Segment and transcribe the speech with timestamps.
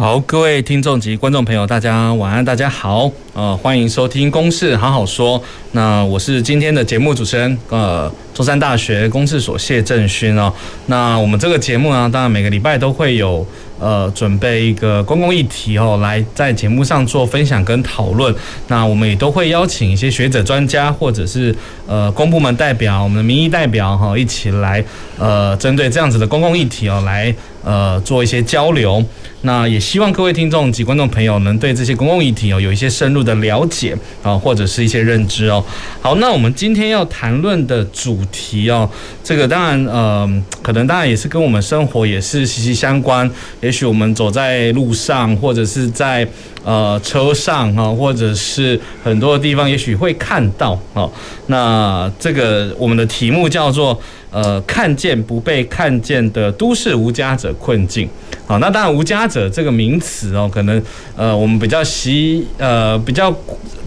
[0.00, 5.38] 好，各位听众及观众朋友，大家晚安，大家好，呃，欢迎收听《公事好好说》。
[5.72, 10.50] 那我是今天的节目主持人，呃，中山大学公事所谢正勋哦。
[10.86, 13.46] 那我们这个节目呢，当然每个礼拜都会有
[13.78, 18.34] 呃准备一个公共议题哦，来在节目上做分享跟讨论。
[18.68, 21.54] 那我们也都会邀请一些学者、专家，或者是
[21.86, 24.82] 呃公部门代表、我们的民意代表哈，一起来
[25.18, 29.04] 呃针对这样子的公共议题哦，来呃做一些交流。
[29.42, 35.64] 那也希望各位听众及观众朋友能对这些公共议题哦有一些深入的了解啊，或者是一些认知哦。
[36.02, 38.86] 好，那我们今天要谈论的主题哦，
[39.24, 40.28] 这个当然呃，
[40.60, 43.28] 可能当然也是跟我们生活也是息息相关。
[43.62, 46.28] 也许我们走在路上，或者是在
[46.62, 51.10] 呃车上啊，或者是很多的地方，也许会看到哦。
[51.46, 53.98] 那这个我们的题目叫做
[54.30, 58.08] 呃，看见不被看见的都市无家者困境。
[58.46, 60.82] 好，那当然，无家者这个名词哦，可能
[61.16, 63.30] 呃，我们比较习呃比较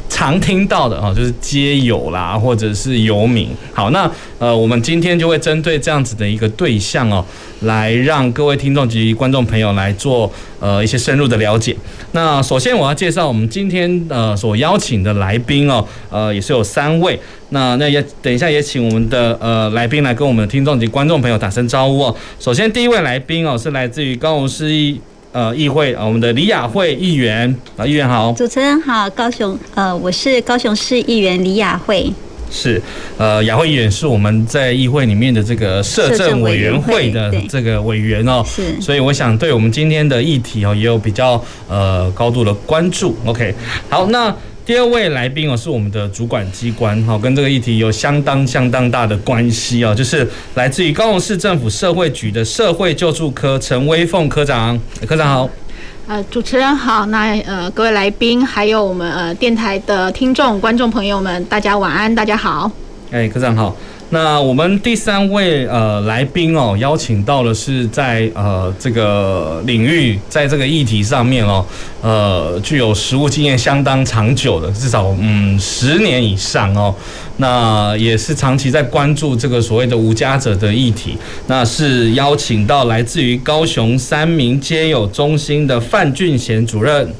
[0.09, 3.49] 常听到的啊，就是街友啦，或者是游民。
[3.73, 7.25] 好，那呃，我们今天就会针对这样子的一个对象哦，
[7.61, 11.75] 来让各位听众及观众朋友来做呃一些深入的了解。
[12.11, 17.19] 那首先我要介绍我们今天呃所邀请的来宾哦，呃，也是有三位。
[17.49, 22.15] 那那也等一下也请我们的呃来宾来跟我们的听众及观众朋友打声招呼哦。
[22.39, 24.99] 首先第一位来宾哦是来自于高雄市议
[25.33, 28.31] 呃议会啊，我们的李雅慧议员啊，议员好。
[28.33, 32.09] 主持人好，高雄呃我是高雄市议员李雅慧。
[32.51, 32.79] 是
[33.17, 38.43] 呃雅慧议员是我们在议会里面的这个社政委员会的这个委员哦。
[38.45, 38.79] 是。
[38.79, 43.17] 所以我想对我们今天的议题哦也有比较呃高度的关注。
[43.25, 43.53] OK，
[43.89, 44.33] 好那。
[44.65, 50.25] 第二位来宾哦，是我们的主管机关哈，跟这个议题有相当相当大的关系哦，就是
[50.55, 55.49] 来自于高雄市政府社会局的社会救助科陈威凤科长，科长好。
[56.07, 62.71] 呃，主持人好，那呃各位来宾，还有我们呃电台的听众观众朋友们，大家晚安，大家好。
[63.11, 63.75] 哎，科长好。
[64.13, 71.65] 那我们第三位呃来宾哦，邀请到的是在呃这个领域，在这个议题上面哦，
[72.03, 76.93] 呃具有实务经验相当长久的，至少嗯十年以上哦。
[77.37, 81.17] 那也是长期在关注这个所谓的无家者的议题。
[81.47, 87.11] 那是邀请到来自于高雄三民街友中心的范俊贤主任。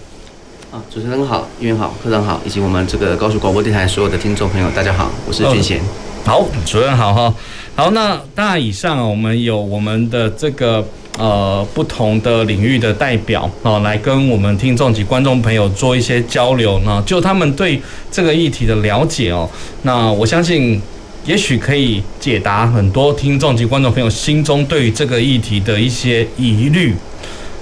[0.69, 5.81] 啊，主持人好，议员好，科长好，以及我们这个高雄广播电台所有的听众朋友，大家好，我是俊贤。
[6.25, 7.33] 好，主任好哈。
[7.75, 10.85] 好，那当然以上我们有我们的这个
[11.17, 19.49] 呃不同的领域的代表啊，来跟我们听众及观众朋友做一些交流呢，就他们对这个议题的了解哦。
[19.81, 20.81] 那我相信，
[21.25, 26.95] 也许可以解答很多听众及观众朋友心中对于这个议题的一些疑虑。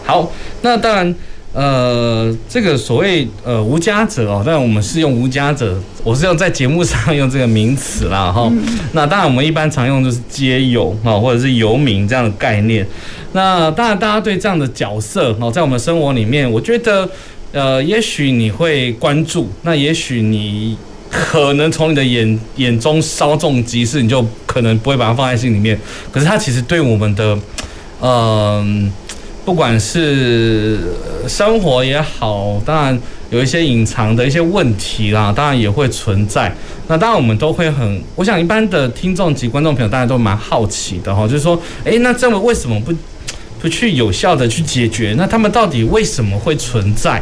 [0.06, 1.16] 好，那当然。
[1.54, 8.50] 呃，这个所谓呃无家者哦，但我们是用无家者，我是用在节目上用这个名词啦哈。
[8.94, 12.88] 那当然我们一般常用就是街友啊，或者是游民这样的概念。
[13.34, 17.10] 那当然大家对这样的角色哦，在我们生活里面，我觉得
[17.52, 20.78] 呃，也许你会关注，那也许你
[21.10, 25.78] 可能从你的眼眼中稍纵即逝，你就可能不会把它放在心里面。
[26.14, 27.38] 可是它其实对我们的
[28.00, 28.90] 嗯。
[28.90, 28.92] 呃
[29.44, 30.80] 不管是
[31.28, 32.98] 生活也好，当然
[33.32, 36.54] 有一些隐藏的一些问题啦，当然也会存在。
[36.88, 42.94] 那当然我们都会很，我想一般的听众及观众朋友，大家都蛮好奇的哈，就是说，诶，那这么为什么不
[43.60, 45.16] 不去有效的去解决？
[45.18, 47.20] 那他们到底为什么会存在？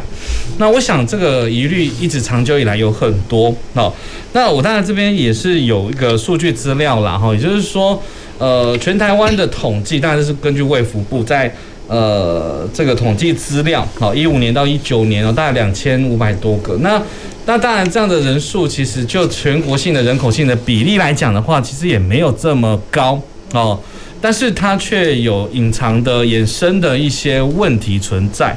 [0.58, 3.90] 那我想这个疑虑一直长久以来有很多哦。
[4.34, 8.02] 那我当然这边也是有一个数据资料啦哈，也就是说，
[8.38, 11.54] 呃，全台湾的统计，当然是根据卫福部在。
[11.90, 16.76] 呃，这个统计资料，好，一五年到一九年哦，大概两千五百多个。
[16.76, 17.02] 那
[17.46, 23.20] 那当然，这样的人数其实就全国性的人口性的比例来讲的话，其实也没有这么高
[23.52, 23.76] 哦。
[24.20, 28.56] 但是它却有隐藏的、衍生的一些问题存在。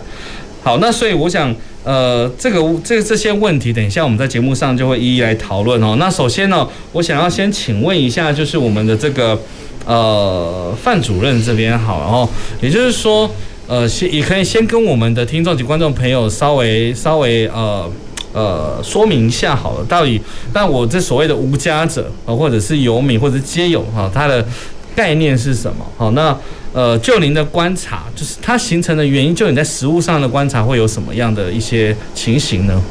[0.61, 1.51] 好，那所以我想，
[1.83, 5.95] 呃，这个这这些问题，等一下我们在节目上就会一一来讨论哦。
[5.99, 9.39] 那首先呢，我想要先请问一下，就是我们的这个。
[9.85, 12.29] 呃，范主任这边好，然后
[12.61, 13.29] 也就是说，
[13.67, 17.91] 呃，先也可以先跟我们的听众及观众朋友稍微稍微呃
[18.31, 20.21] 呃说明一下好了，到底
[20.53, 24.47] 那我这所谓的无家者啊，或者是游民或者是街友哈，它的
[24.95, 25.85] 概念是什么？
[25.97, 26.33] 好，那
[26.73, 32.83] 呃，就您的观察，就是它形成的原因，就你在食物上的观察，会有什么样的一些情形呢？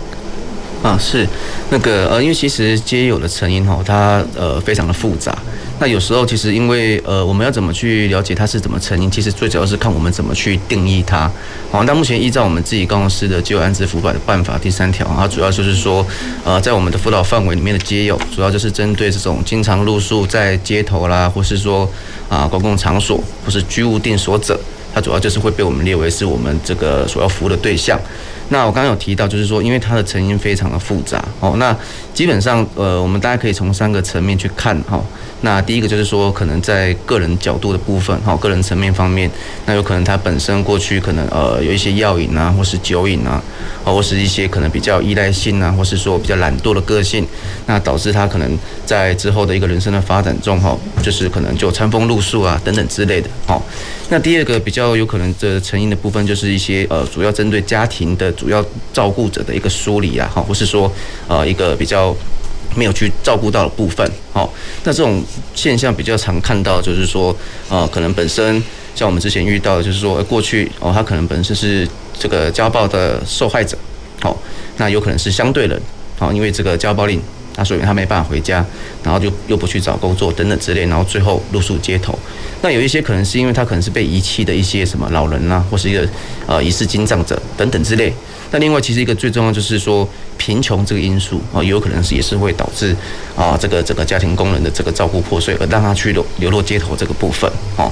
[0.82, 1.26] 啊，是
[1.70, 5.37] 那个呃，因为其实街友的成因哈，它呃非常的复杂。
[5.82, 11.29] 那有时候其实因为呃，我们要怎么去了解它是怎么成因，其实最主要是看我们怎么去定义它。
[11.73, 16.06] 好，那目前依照我们自己高雄市的街友安置服办的办法第三条，它主要就是说，
[16.44, 21.90] 呃，在我们的辅导范围里面的街友，主要就是针对这种经常露宿在街头啦，或是说
[22.28, 24.56] 啊公共场所或是居无定所者，
[24.94, 27.99] 它主要就是会被我们列为是我们这个所要服务的对象。
[28.49, 31.55] 那我刚刚有提到，就是说，因为它的成因非常的复杂哦。
[31.56, 31.75] 那
[32.14, 35.03] 基本上，呃，我们大家可以从三个层面去看哈。
[35.44, 39.29] 那第一个就是说，可能在个人角度的部分哈，个人层面方面，
[39.67, 43.43] 那有可能他本身过去可能呃有一些药瘾啊，或是酒瘾啊，
[43.85, 47.26] 或是一些可能比较依赖性啊，或是说比较懒惰的个性，
[47.67, 53.29] 那导致他可能在之后的一个人生的发展中哈，就是可能就餐风露宿啊等等之类的。
[53.44, 53.61] 好，
[54.11, 58.31] 那第二个比较有可能的成因的部分，就是一些呃主要针对家庭的。
[58.32, 60.91] 主要照顾者的一个疏离啊，哈，或是说，
[61.29, 62.01] 呃，一个比较
[62.75, 64.50] 没有去照顾到的部分，好，
[64.84, 65.22] 那这种
[65.54, 67.37] 现象比较常看到，就是说，
[67.69, 68.62] 呃，可能本身
[68.94, 71.87] 像我们之前遇到，就是说，过去哦，他可能本身是
[72.19, 73.76] 这个家暴的受害者，
[74.22, 74.34] 好，
[74.78, 75.78] 那有可能是相对人，
[76.19, 77.20] 好，因为这个家暴令。
[77.54, 78.64] 那所以他没办法回家，
[79.04, 82.19] 然后就又不去找工作等等之类，然后最后露宿街头。
[82.62, 86.08] 那有一些可能是因为他可能是被遗弃的一些什么老人啊，或是一个
[86.46, 88.10] 呃疑似精障者等等之类。
[88.52, 92.94] 那另外其实一个最重要就是说贫穷这个因素啊，也有可能是也是会导致
[93.34, 97.50] 啊这个整个家庭工人的这个照顾破碎，而让他去流流落街头这个部分。
[97.76, 97.90] 哦，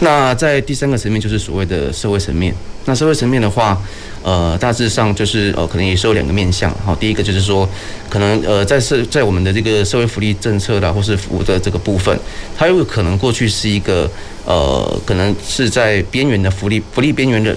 [0.00, 2.54] 那在第三个层面就是所谓的社会层面。
[2.86, 3.78] 那社会层面的话，
[4.22, 6.74] 呃，大致上就是呃，可能也是有两个面向。
[6.82, 7.68] 好，第一个就是说，
[8.08, 12.18] 可能呃，在社在我们的这个社会福利政策啦，或是服务的这个部分，
[12.56, 14.10] 它有可能过去是一个
[14.46, 17.56] 呃，可能是在边缘的福利福利边缘人，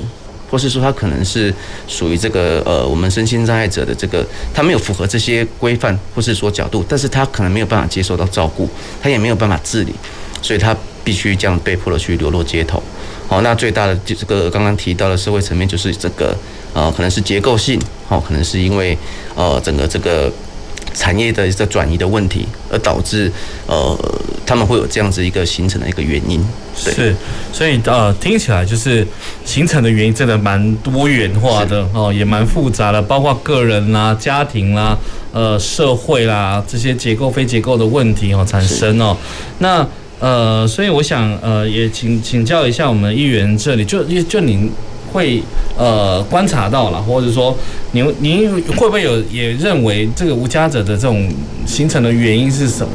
[0.53, 1.51] 或是说他可能是
[1.87, 4.23] 属于这个呃，我们身心障碍者的这个，
[4.53, 8.69] 他没有符合这些规范或是说角度，但是他可能没有办法接受到照顾，
[9.01, 9.95] 他也没有办法自理，
[10.43, 12.83] 所以他必须这样被迫的去流落街头。
[13.27, 16.37] 好，那最大的就这个刚刚提到的社会层面，就是这个
[16.75, 18.95] 呃，可能是结构性，好，可能是因为
[19.33, 20.31] 呃整个这个
[20.93, 23.31] 产业的一个转移的问题，而导致
[23.67, 23.97] 呃
[24.45, 26.43] 他们会有这样子一个形成的一个原因。
[26.83, 26.93] 对。
[26.93, 27.15] 是，
[27.51, 29.05] 所以呃听起来就是
[29.45, 34.97] 形成的原因真的蛮多元化的哦，也蛮复杂的，包括个人啦、家庭啦、
[35.31, 39.17] 呃社会啦这些结构非结构的问题哦产生哦，
[39.59, 39.87] 那。
[40.19, 44.71] 呃，所以我想，呃，也请请教一下我们议员这里，就就您
[45.13, 45.41] 会
[45.77, 47.55] 呃观察到了，或者说
[47.93, 51.29] 您您会不会有也认为这个无家者的这种
[51.65, 52.93] 形成的原因是什么？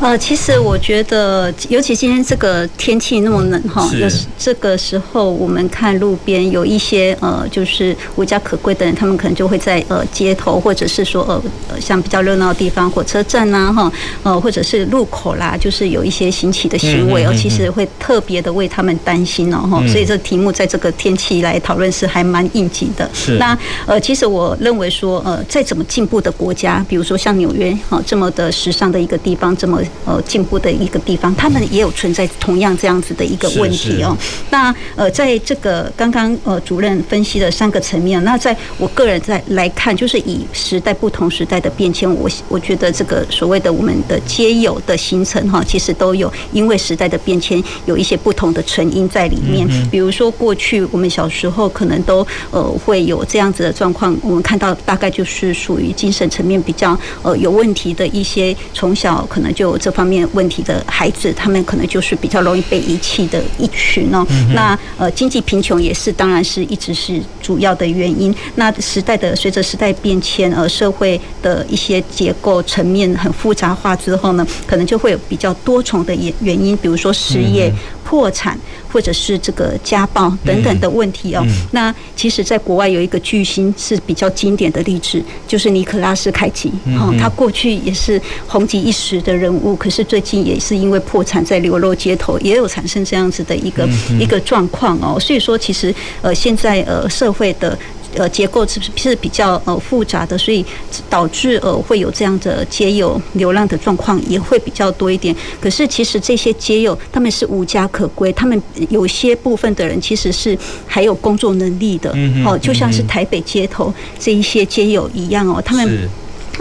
[0.00, 4.26] 呃，其实我觉得，尤其今天这个天气那么冷哈，是。
[4.38, 11.42] 这个时候我们看路边有一些呃，就是无家可归的人，他们可能就会在呃街头，或者是说呃
[11.80, 13.92] 像比较热闹的地方，火车站呐哈，
[14.22, 23.10] 呃或者是路口啦，就是有一些行乞的行为哦，其实会特别的为他们担心哦哈，所以这题目在这个天气来讨论是还蛮应景的。
[23.12, 23.36] 是。
[23.38, 34.16] 那呃，其实我认为说呃，再怎么进步的国家，比如说像纽约哈这么的时尚的一个地方，这么呃，进步的一个地方，他们也有存在同样这样子的一个问题哦。
[34.50, 49.68] 那呃，在这个刚刚呃主任分析的三个层面，那在我个人在来看，就是以时代不同时代的变迁，我我觉得这个所谓的我们的皆有的形成哈，其实都有因为时代的变迁有一些不同的成因在里面。
[49.90, 60.18] 比如说过去我们小时候可能都呃会有这样子的状况，我们看到大概就是属于精神层面比较呃有问题的一些，从小可能就有这方面。
[60.32, 64.26] 问题的孩子，他们可能就是比较容易被遗弃的一群哦。
[64.52, 68.34] 那呃，经济贫穷也是，当然是一直是主要的原因。
[68.56, 77.72] 那时代的随着时代变迁，呃，社会的一些结构层面很复杂化之后呢，可能就会有比较多重的原原因，比如说失业。
[78.08, 78.58] 破产
[78.90, 81.44] 或者是这个家暴等等的问题哦。
[81.72, 86.72] 那其实，在国外有一个巨星是比较经典的例子，就是尼可拉斯凯奇。
[86.98, 93.86] 哦，他过去也是红极一时的人物，可是最近也是因为破产在流落街头，也有产生这样子的一个
[94.18, 95.20] 一个状况哦。
[95.20, 97.78] 所以说，其实呃，现在呃，社会的
[98.14, 100.64] 呃结构是是比较呃复杂的，所以
[101.08, 105.34] 导致呃会有这样的街友流浪的状况也会比较多一点。
[105.60, 112.10] 可是其实这些街友他们是无家可归，他们有些部分的人其实是还有工作能力的，
[112.44, 116.08] 哦，就像是台北街头这一些街友一样哦，他们。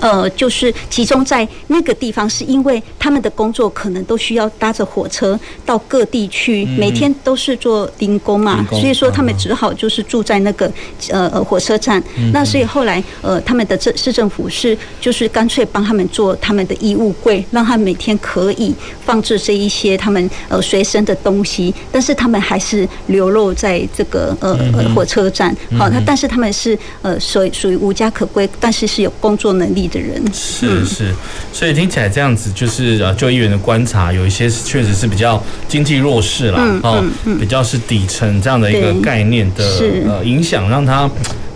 [0.01, 10.72] 呃，就是集中在那个地方，是因为他们的工作可能都需要搭着火车到各地去，每天都是做零工嘛，所以说他们只好就是住在那个
[11.10, 12.01] 呃呃火车站。
[12.32, 18.74] 那所以后来呃，他们的政市政府是就是干脆帮他们做他们的衣物柜，让他们每天可以
[19.04, 25.56] 放置这一些他们呃随身的东西，但是他们还是流落在这个呃呃火车站。
[25.77, 30.22] 好，那但是他们是呃属属于无家可归，但是是有工作能力的人。
[30.34, 31.13] 是是，
[31.51, 37.03] 所以听起来这样子就是呃，就议员的观察，有一些确实是比较经济弱势啦，哦，
[37.39, 39.63] 比较是底层这样的一个概念的
[40.08, 41.10] 呃影响，让他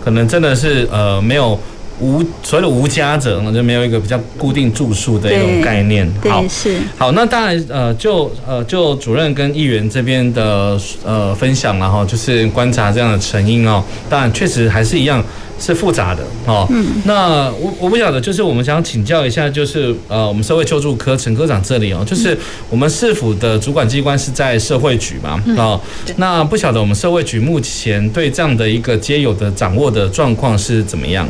[0.04, 1.58] 可能真的是呃没有
[2.00, 6.10] 无所谓的无家者，就没有一个比较固定住宿的一种概念。
[6.28, 6.76] 好，是。
[6.98, 15.22] 好，那当然呃，就呃就主任跟议员这边的呃分享了哈，就是观察这样的成因哦，当然确实还是一样。
[15.64, 16.66] 是复杂的哦。
[16.70, 22.36] 嗯，那我我不晓得，就是我们想请教一下，就是呃，我们社会救助科陈科长这里哦，就是
[22.68, 25.40] 我们市府的主管机关是在社会局嘛？
[25.56, 25.80] 哦，
[26.16, 31.28] 那不晓得我们社会局目前对这样的一个街友的掌握的状况是怎么样？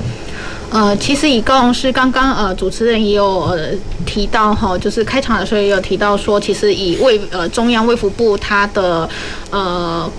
[0.70, 3.68] 呃，其实一共是刚刚呃主持人也有呃
[4.06, 9.06] 提到哈，就是开场的时候也有提到说，其实以卫呃中央卫福部它的
[9.50, 10.10] 呃。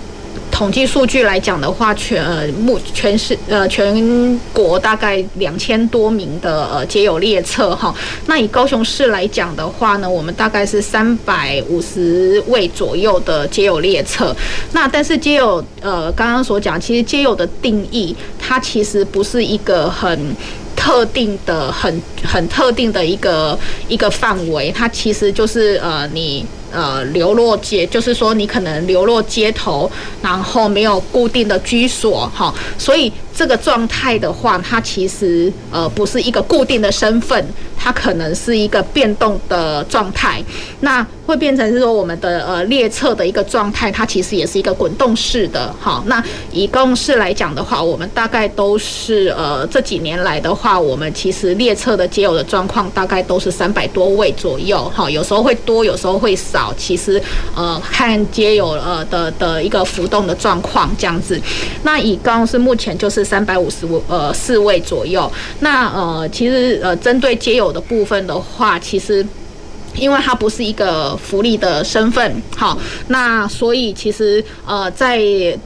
[0.54, 7.92] 统计数据来讲的话，全呃目全市呃全国大概两千多名的呃街友列册哈。
[8.26, 14.34] 那以高雄市来讲的话呢，我们大概是三百五十位左右的街友列册。
[14.70, 20.36] 那但是街友呃刚刚所讲，其实街友的定义，它其实不是一个很
[20.76, 23.58] 特定的、很很特定的一个
[23.88, 26.46] 一个范围，它其实就是呃你。
[26.74, 29.88] 呃，流落街就是说，你可能流落街头，
[30.20, 40.42] 然后没有固定的居所，哈，所以这个状态的话，它其实呃不是一个固定的身份，它可能是一个变动的状态。
[40.80, 46.02] 那会变成是说，我们的呃列册的一个状态，它其实也是一个滚动式的，哈。
[46.06, 56.72] 那以高雄市来讲的话，我们大概都是呃这几年来的话，我们其实列册的接友的状况大概都是三百多位左右，哈，有时候会多，有时候会少。
[56.76, 57.20] 其实，
[57.54, 61.40] 呃，看接友呃的的一个浮动的状况这样子。
[61.82, 65.30] 那以高雄市目前就是三百五十五呃四位左右。
[65.60, 69.24] 那呃，其实呃针对接友的部分的话，其实。
[69.96, 72.76] 因为它不是一个福利的身份，好，
[73.08, 75.18] 那所以其实呃，在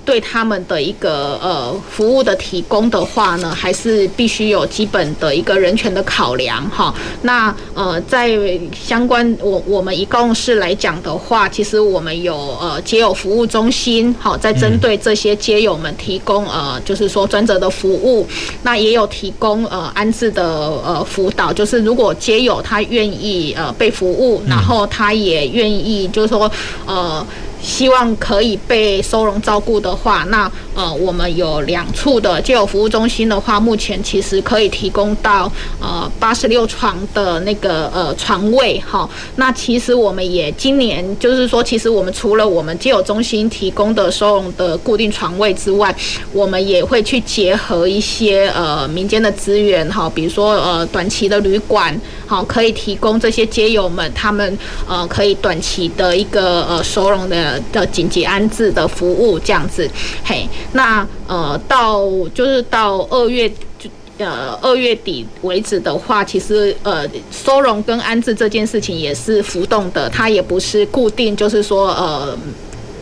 [0.04, 6.94] 对他们的一个呃服务的提供的话呢，还是必须有基本的一个人权的考量，哈。
[7.22, 8.38] 那呃，在
[8.78, 18.26] 相关我我们一共是来讲的话，其实我们有呃街友服务中心，好，在针对这些街友们提供呃就是说专责的服务，
[18.62, 20.44] 那也有提供呃安置的
[20.84, 24.17] 呃辅导，就是如果街友他愿意呃被服务。
[24.46, 26.50] 然后他也愿意，就是说，
[26.86, 27.24] 呃。
[27.60, 35.50] 希望可以被收容照顾的话，那呃，我们有两处的街友服务中心的话，目前其实可以提供到
[35.80, 39.08] 呃八十六床的那个呃床位哈。
[39.36, 45.94] 那其实我们也今年就是说，其实我们除了我们街友中心提供的收容的固定床位之外，
[46.32, 57.47] 我们也会去结合一些呃民间的资源哈，比如说呃短期的旅馆，好，可以提供这些街友们他们呃可以短期的一个呃收容的。
[57.48, 59.88] 呃的紧急安置的服务这样子，
[60.22, 63.88] 嘿，那呃到就是到二月就
[64.18, 72.36] 呃二月底为止的话，其实呃收容跟安置这件事情也是浮动的，它也不是固定，就是说呃。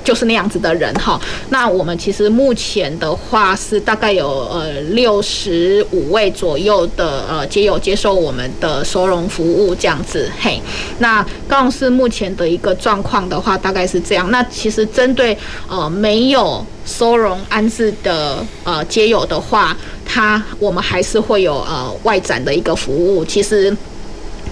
[0.06, 1.20] 就是那样子的人哈，
[1.50, 10.62] 那我们其实目前的话是大概有呃六十五位左右的呃街友接受我们的收容服务这样子嘿，
[11.00, 15.36] 那高雄市目前的一个状况的话大概是这样，那其实针对
[15.68, 23.76] 呃没有收容安置的呃街友的话，他我们还是会有呃外展的一个服务，其实。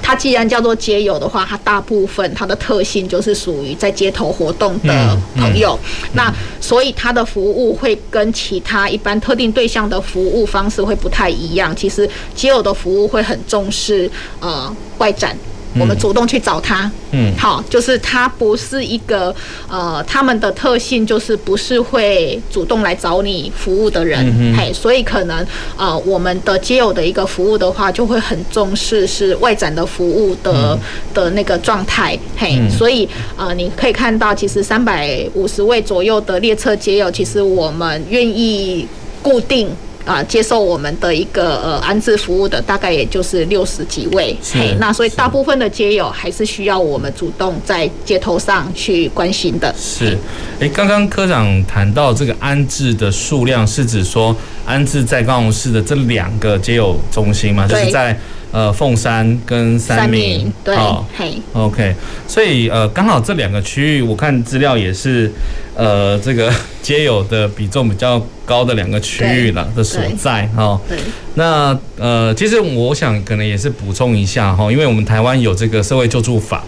[0.06, 11.74] 它既然叫做街友的话，它大部分它的特性就是属于在街头活动的朋友，嗯嗯、那所以它的服务会跟其他一般特定对象的服务方式会不太一样。
[11.74, 15.34] 其实街友的服务会很重视呃外展。
[15.78, 16.90] 我们主动去找他。
[17.12, 19.34] 嗯，好，就是他不是一个
[19.68, 30.78] 呃，他们的特性就是不是会主动来找你服务的人，嗯、嘿，所以可能呃，我们的接友的一个服务的话，就会很重视是外展的服务的、嗯、
[31.14, 38.86] 的那个状态，嘿，嗯、所以呃，你可以看到，其实三百五十位左右的列车接友，其实我们愿意
[39.22, 39.68] 固定。
[40.04, 49.74] 啊，接受我们的一个呃安置服务的大概也就是六十几位，嘿，那所以大部分的街友还是需要我们主动在街头上去关心的。
[49.78, 50.18] 是，
[50.60, 57.66] 哎，刚刚科长谈到这个安置的数量，是指说安置在高雄市的这两个街友中心吗？
[57.66, 58.18] 就是在
[58.54, 60.38] 呃凤山跟三民。
[60.38, 61.94] 三民对，哦、嘿，OK，
[62.26, 65.30] 所以呃刚好这两个区域，我看资料也是。
[65.76, 70.80] 呃，这个 皆有的比重比较高的两个区域了的所在哈。
[70.88, 70.96] 对。
[71.34, 76.62] 那呃，其实我想可能也是补充一下哈，因为我们台湾有这个社会救助法，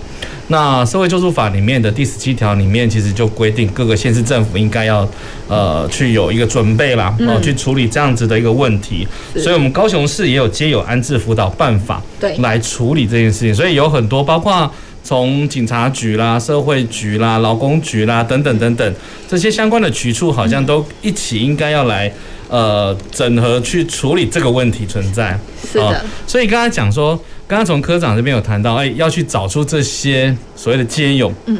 [0.48, 5.08] 那社会救助法里面的第十七条里面，其实就规定各个县市政府应该要
[5.48, 9.06] 呃去有一个准备啦，然后去处理这样子的一个问题。
[9.34, 13.54] 所以，我们高雄市也有皆有安置辅导办法，对，来处理这件事情。
[13.54, 14.70] 所以有很多包括。
[15.06, 18.94] 从警察局啦、社会局啦、劳工局啦等等等等
[19.28, 22.12] 这些相关的局处，好像都一起应该要来
[22.48, 25.38] 呃整合去处理这个问题存在。
[25.70, 25.84] 是的。
[25.86, 25.94] 哦、
[26.26, 27.16] 所以刚才讲说，
[27.48, 31.58] 刚刚从科长这边有谈到，哎，要去找出这些所谓的街友，嗯，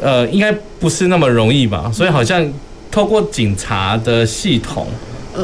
[0.00, 0.50] 呃，应该
[0.80, 1.90] 不是那么容易吧？
[1.94, 2.44] 所以好像
[2.90, 4.88] 透过警察的系统，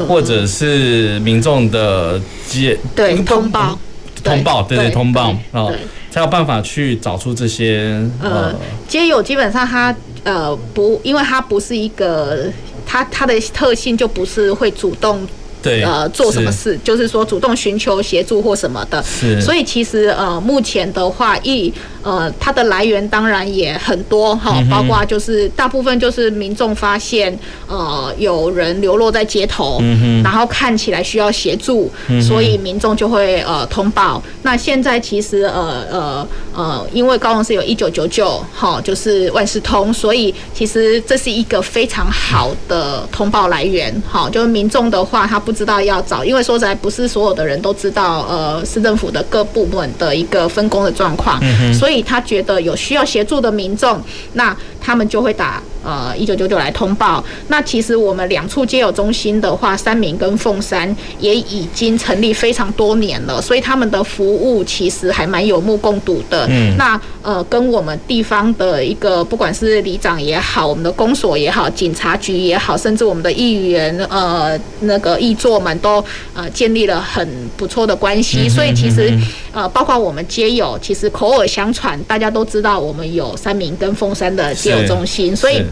[0.07, 3.79] 或者是民众的接对通报。
[4.21, 5.73] 通报，对对，通报哦，
[6.11, 8.53] 才有办法去找出这些呃，
[8.85, 9.95] 街友基本上他
[10.25, 12.51] 呃不，因为他不是一个，
[12.85, 15.25] 他他的特性就不是会主动。
[15.61, 19.03] 对，呃，做什么事，就是说主动寻求协助或什么的。
[19.03, 27.37] 是，所以其实呃，目前的话，一呃，它的来源当然也很多哈，包括就是大部分就是民众发现
[27.67, 34.21] 呃有人流落在街头，嗯、然后看起来需要协助，嗯、所以民众就会呃通报。
[34.43, 45.37] 那现在其实呃呃呃，因为高雄市有一九九九哈，就是万事通，所以其实这是一个非常好的通报来源哈，就是民众的话他。
[45.49, 53.99] 不知道要找，因为说实在不是所有的人都知道，呃，市政府的各部门的一个分工的状况，嗯、哼所以他觉得有需要协助的民众，
[54.33, 57.23] 那他们就会打呃一九九九来通报。
[57.47, 66.45] 那其实我们两处接友中心的话，三明跟凤山也已经成立非常多年了，所以他们的服务其实还蛮有目共睹的。
[66.49, 75.35] 嗯，那呃，跟我们地方的一个不管是里长也好，我们的公所也好，警察局也好，甚至我们的议员呃那个议。
[75.39, 79.17] 座们都呃建立了很不错的关系，所以其实
[79.53, 85.63] 呃包括我们街友，其实口耳相传，大家都知道我们有三明跟凤山的街友中心，所以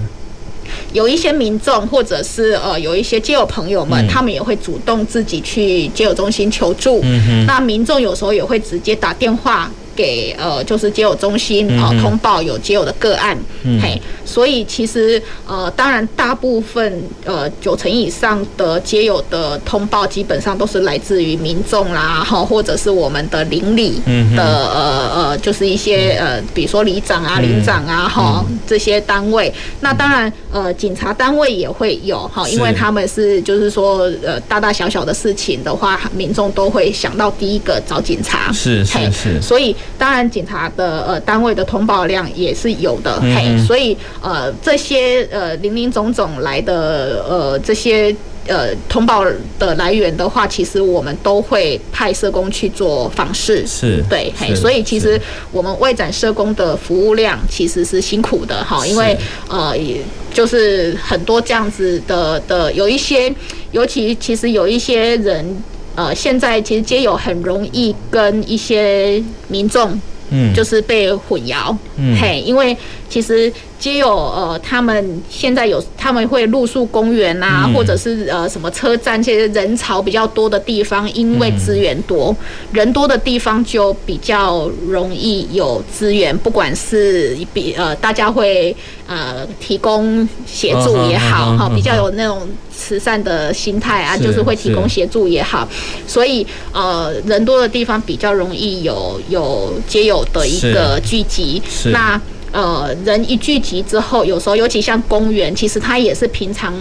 [0.94, 7.04] 有一些民众或者是呃有一些街友朋友们，他们也会主动自己去街友中心求助。
[7.46, 9.72] 那民众有时候也会直接打电话。
[9.98, 24.00] 给呃，就是接友中心啊、呃，通报有接友的个案，嗯、嘿，所以其实呃，当然大部分呃九成以上的接友的通报，基本上都是来自于民众啦，哈，或者是我们的邻里
[24.36, 29.52] 的、呃呃，就是一些呃，比如说里长啊、邻长啊，哈、嗯、这些单位。
[29.82, 39.76] 那当然呃，警察单位也会有哈，因为他们是就是说呃，大大小小的事情的话，民众都会想到第一个找警察，是是是，所以。
[40.00, 48.16] 当然，警察的呃单位的通报量也是有的，嗯、嘿，所以呃这些呃零零总总来的呃这些
[48.48, 49.24] 呃通报
[49.60, 55.20] 的来源的话，其实我们都会派社工去做访视，是对，嘿，所以其实
[55.52, 60.02] 我们外展社工的服务量其实是辛苦的哈，因为呃也
[60.34, 63.34] 就是很多这样子的的有一些，
[63.72, 65.58] 尤其其实有一些人。
[65.98, 72.78] 呃，现在其实街友很容易跟一些民众，嗯，就是被混淆，嗯，嘿，因为
[73.10, 73.52] 其实。
[73.80, 88.76] 街友呃，他们现在有他们会露宿公园啊，嗯、或者是呃什么车站这些人潮比较多的地方，因为资源多，嗯、人多的地方就比较容易有资源，不管是比呃大家会
[89.08, 95.68] 呃提供协助也好哈，比较有那种慈善的心态啊，是就是会提供协助也好，
[96.08, 101.62] 所以呃人多的地方比较容易有有皆有的一个聚集，
[101.92, 102.20] 那。
[102.58, 106.74] 呃，人一聚集之后，有时候尤其像公园，其实它也是平常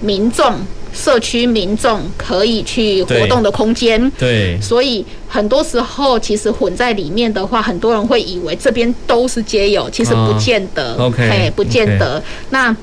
[0.00, 0.54] 民众
[0.92, 4.08] 社区民众可以去活动的空间。
[4.16, 10.96] 对，所以很多时候其实混在里面的话，很多人会以为这边都是街友，其实不见得。
[10.96, 12.20] Uh, OK，嘿，不见得。
[12.20, 12.24] Okay.
[12.50, 12.76] 那。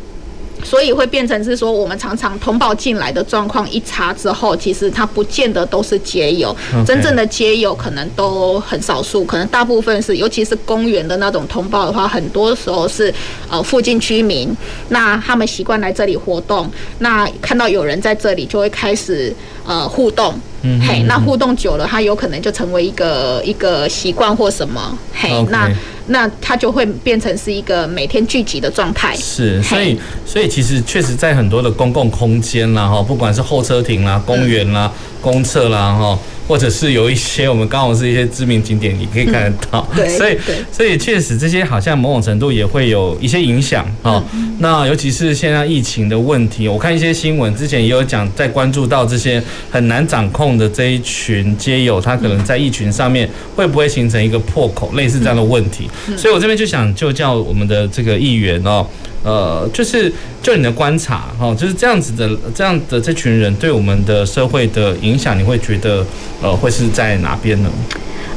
[0.64, 13.14] 所以会变成是说，我们常常通报进来的状况一查之后，其实它不见得都是街友.真正的街友可能都很少数，可能大部分是，尤其是公园的那种通报的话，很多时候是
[13.50, 14.56] 呃附近居民，
[14.90, 16.70] 那他们习惯来这里活动，
[17.00, 19.34] 那看到有人在这里就会开始
[19.66, 20.34] 呃互动。
[20.64, 25.68] 嗯，嘿，那互动久了，他有可能就成为一个一个习惯或什么，嘿.那
[26.08, 29.16] 那它就会变成是一个每天聚集的状态。
[29.16, 36.18] 是，所以所以其实确实在很多的公共空间啦，哈，不管是候车亭啦、公园啦、嗯、公厕啦，哈。
[36.52, 40.38] 或者是有一些我们刚好是一些知名景点，你可以看得到，对，所以
[40.70, 44.22] 所以确实这些好像某种程度也会有一些影响啊。
[44.60, 55.90] 那尤其是现在疫情的问题，我看一些新闻之前也有讲，在关注到这些很难掌控的这一群街友，他可能在疫情上面会不会形成一个破口，类似这样的问题。
[56.18, 58.86] 所以我这边就想就叫我们的这个议员哦。
[59.24, 66.06] 呃，就是就你的观察哈，就是这样子的，这样的这群人对我们的社会的影响，你会觉得
[66.42, 67.70] 呃会是在哪边呢？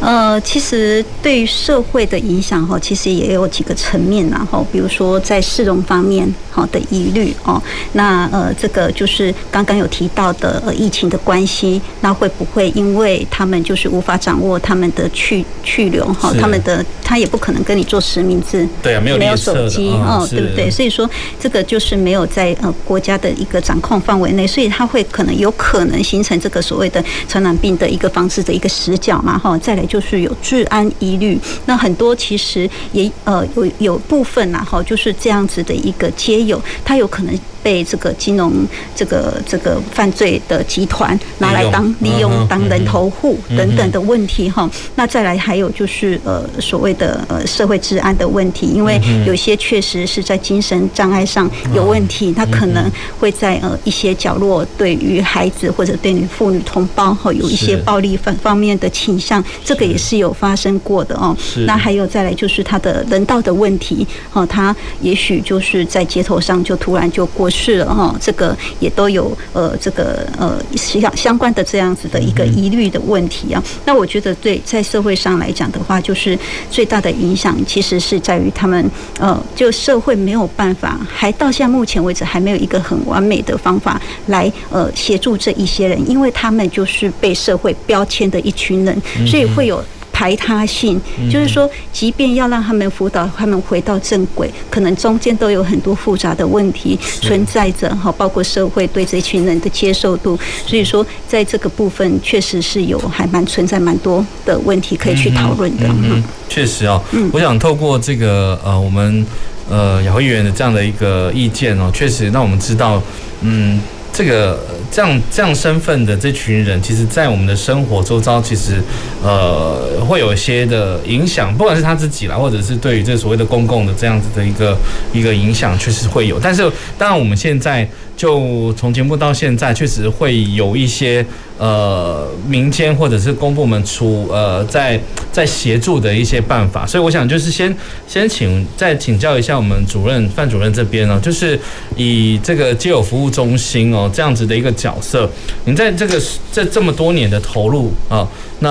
[0.01, 7.61] 呃，其实对于社会的影响哈，其实也有几个层面然后，比如说在市容方面好的疑虑哦，
[7.93, 20.71] 那呃这个就是刚刚有提到的呃疫情的关系，那会不会因为他们就是无法掌握他们的去去留哈，他们的他也不可能跟你做实名制，对啊，没有没有手机哦，对不对？
[20.71, 21.09] 所以说
[21.41, 30.05] 这个就是没有在呃国家的一个掌控范围内，所以他会可能有可能形成这个所谓的传染病的一个防治的一个死角嘛哈，再来就。
[30.05, 37.35] 是有治安疑虑，那很多其实也呃有有部分呐哈，就是这样子的一个街友，他有可能。
[37.65, 38.53] 被这个金融
[38.95, 61.35] 这个这个犯罪的集团拿来当利用当人头户等等的问题哈，那再来还有就是呃所谓的呃社会治安的问题，因为有些确实是在精神障碍上有问题，他可能会在呃一些角落对于孩子或者对于妇女同胞哈有一些暴力方方面的倾向，这个也是有发生过的哦。
[61.67, 67.51] 那还有再来就是他的人道的问题哈，他也许就是在街头上就突然就过。
[67.55, 73.63] 是了哈，这个也都有呃，这个呃相相关的这样子的一个疑虑的问题啊。
[73.85, 76.37] 那我觉得对在社会上来讲的话，就是
[76.69, 78.91] 最大的影响其实是在于他们
[79.21, 89.83] 呃，就社会没有办法，还到现在目前为止还没有一个很完美的方法来呃协助这一些人，因为他们就是被社会标签的一群人，所以会有。
[90.15, 90.99] 排他性，
[91.29, 100.39] 就是说，即便要让他们辅导他们回到正轨，可能中间都有很多复杂的问题存在着哈，包括社会对这群人的接受度。
[100.65, 105.89] 所以说，在这个部分，确实是有还蛮存在蛮多的问题可以去讨论的。
[105.89, 109.27] 嗯，确实哦，我想透过这个呃，我们
[109.69, 113.03] 呃姚议员的这样的一个意见哦，确实让我们知道，
[113.41, 113.81] 嗯。
[114.15, 114.59] 这个
[114.93, 118.81] 这样这样身份的这群人，其实，在我们的生活周遭，其实
[119.23, 124.79] 呃会有一些的影响，不管是他自己啦，或者是对于这所谓的公共的这样子的一个
[125.13, 126.39] 一个影响，确实会有。
[126.39, 126.63] 但是，
[126.97, 127.89] 当然我们现在。
[128.17, 131.25] 就从节目到现在，确实会有一些
[131.59, 134.99] 呃民间或者是公部门出呃在
[135.33, 137.75] 在协助的一些办法，所以我想就是先
[138.07, 141.59] 先请再请教一下我们主任范主任这边呢，就是
[141.97, 145.29] 以这个街友服务中心哦这样子的一个角色，
[145.65, 146.21] 您在这个
[146.53, 148.27] 这这么多年的投入啊，
[148.61, 148.71] 那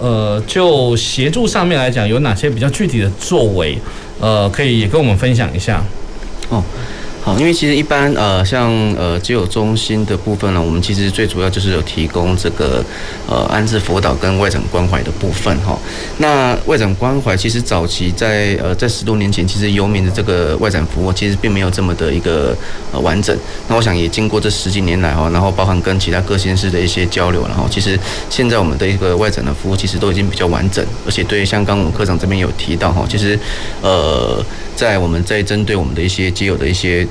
[0.00, 3.78] 呃就协助上面来讲有哪些比较具体的作为，
[4.18, 5.84] 呃可以也跟我们分享一下
[6.48, 6.62] 哦。
[7.26, 12.84] 好，因为其实一般呃，像呃只有中心的部分呢，我们其实最主要就是有提供这个
[13.28, 15.76] 呃安置辅导跟外展关怀的部分哈。
[16.18, 22.56] 那外展关怀其实早期在呃在十多年前，其实游民的这个外展服务其实并没有这么的一个
[22.92, 23.36] 呃完整。
[23.66, 27.98] 那我想也经过这十几年来哈，然后包含跟其他各县市的一些交流，然后其实
[28.30, 33.36] 现在我们的一个外展的服务其实都已经比较完整，而且对像刚我们科长这边有提到哈，其实
[33.82, 34.40] 呃
[34.76, 37.04] 在我们在针对我们的一些基友的一些。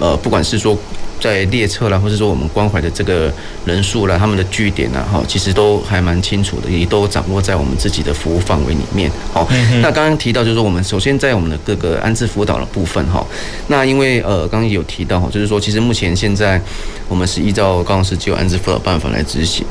[0.00, 0.76] 呃，不管是说
[1.20, 3.32] 在列车啦，或者说我们关怀的这个
[3.64, 9.10] 人数啦，他们的据点呐，哈，其实都还蛮清楚的，也都掌握在我们自己的服务范围里面。
[9.32, 9.48] 好，
[9.80, 13.24] 那刚刚提到就是说，我们首先在我们的各个安置辅导的部分，哈，
[13.68, 16.60] 那因为呃，刚刚有提到哈，就是说，其实目前现在
[17.08, 19.64] 我们是依照高雄市街友安置辅导办法来执行。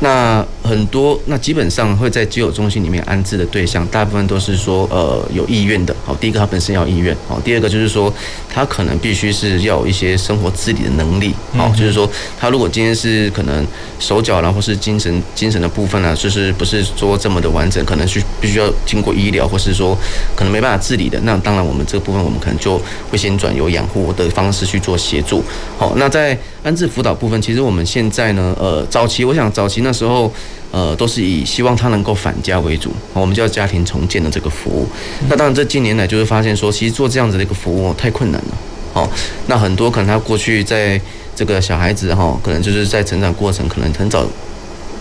[0.00, 5.94] 那很多，那基本上会在居有中心里面安置的对象，大部分都是说，呃，有意愿的。
[6.04, 8.12] 好，第一个他本身要意愿，好，第二个就是说，
[8.48, 11.34] 他可能必须是要有一些生活自理的能力。
[11.56, 12.06] 好，就是说
[12.38, 13.66] 他如果今天是可能
[13.98, 19.96] 手脚然后是精神精神的部分呢，就是不是说这么的完整，可能是必须要经过医疗，或是说
[20.36, 21.18] 可能没办法自理的。
[21.22, 22.78] 那当然我们这个部分我们可能就
[23.10, 25.42] 会先转由养护的方式去做协助。
[25.78, 30.30] 好，那在安置辅导部分，其实我们现在呢，呃，早期我想早期那时候。
[30.70, 34.86] 呃，都是以希望他能够返家为主，我们叫家庭重建的这个服务。
[35.26, 38.58] 那当然，这近年来就是发现说，其实做这样子的一个服务太困难了。
[38.92, 39.08] 好，
[39.46, 41.00] 那很多可能他过去在
[41.34, 44.26] 这个小孩子哈，可能就是在成长过程，可能很早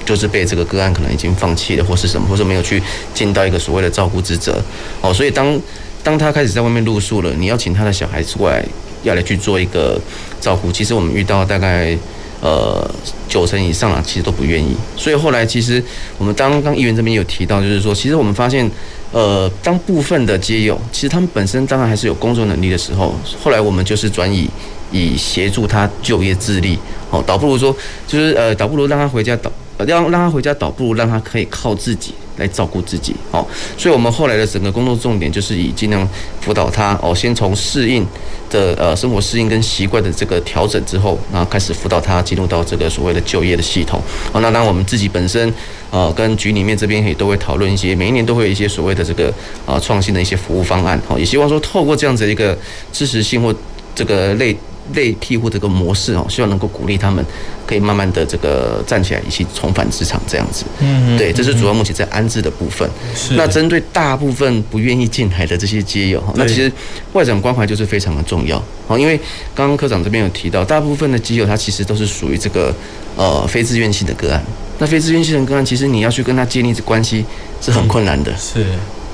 [0.05, 2.81] 就是被这个个案可能已经放弃了，或是什么，或是没有去
[3.13, 4.61] 尽到一个所谓的照顾职责。
[5.01, 5.59] 哦，所以当
[6.03, 8.63] 当他开始在外面露宿了，你要请他的小孩子过来，
[9.03, 9.99] 要来去做一个
[10.39, 11.97] 照顾，其实我们遇到大概。
[12.39, 12.87] 呃，
[13.27, 14.77] 九成以上啊，其实都不愿意。
[14.95, 15.83] 所以后来，其实
[16.19, 18.69] 我们刚刚议员这边有提到，就是说，其实我们发现，
[19.17, 24.47] 呃，当部分的街友，其实他们本身当然还是有工作能力的时候，后来我们就是转以
[24.91, 26.77] 以协助他就业自立，
[27.09, 27.75] 哦，倒不如说，
[28.05, 29.51] 就是呃，倒不如让他回家倒，
[29.87, 32.13] 让让他回家倒不如让他可以靠自己。
[32.37, 33.45] 来照顾自己，哦，
[33.77, 36.07] 所以我们后来的整个工作重点就是以尽量
[36.39, 38.05] 辅导他，哦，先从适应
[38.49, 43.99] 的呃生活适应跟习惯的这个调整之后，然后开始辅导他进入到这个所谓的就业的系统，
[44.31, 45.53] 哦，那当然我们自己本身，
[45.91, 49.33] 呃，跟局里面这边也都会讨论一些，每一年都会有一些所谓的这个
[49.65, 52.57] 啊创新的一些服务方案，哦，也希望说透过这样子一个
[52.93, 53.53] 支持性或
[53.93, 54.55] 这个类。
[54.93, 57.23] 类替护这个模式哦，希望能够鼓励他们
[57.65, 60.65] 可以慢慢的这个站起来，一起重返职场这样子。
[60.79, 62.89] 嗯，对，这是主要目前在安置的部分。
[63.15, 63.33] 是。
[63.35, 66.71] 那针对大部分不愿意进来的这些街友哈，那其实
[67.13, 68.61] 外展关怀就是非常的重要。
[68.87, 69.19] 好，因为
[69.53, 72.73] 刚刚科长这边有提到，大部分的街友他其实都是属于这个
[73.15, 74.43] 呃非自愿性的个案。
[74.79, 77.25] 那非自愿性的个案，其实你要去跟他建立这关系
[77.61, 78.35] 是很困难的。
[78.37, 78.65] 是。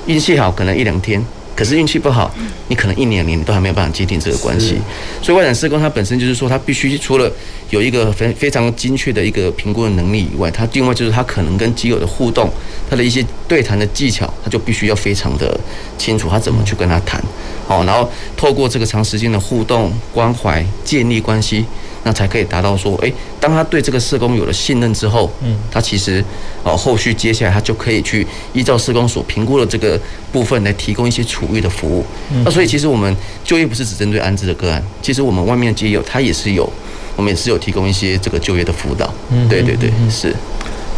[0.06, 1.24] 运气好，可能一两天。
[1.56, 2.34] 可是运气不好，
[2.68, 4.76] 你可能一年年你都还没有办法界定这个关系。
[5.22, 7.30] 所以外展社工他本身就是说，他必须除了
[7.70, 12.50] 有一个非非常精确的一个评估的能力以外，他另外就是他可能跟基友的互动，
[12.90, 15.58] 他的一些对谈的技巧，他就必须要非常的
[15.96, 17.22] 清楚，他怎么去跟他谈。
[17.66, 21.64] 好，然后透过这个长时间的互动关怀建立关系。
[22.04, 26.22] 那才可以达到说，诶，当他对这个社工有了信任之后，嗯，他其实，
[26.62, 29.98] 哦，后续接下来他就可以去依照社工所评估的这个
[30.30, 32.04] 部分来提供一些处遇的服务。
[32.44, 36.70] 那所以其实我们就业不是只针对安置的个案，其实我们外面的街友他也是有，
[37.16, 39.12] 我们也是有提供一些这个就业的辅导。
[39.30, 40.34] 嗯，对对对，是。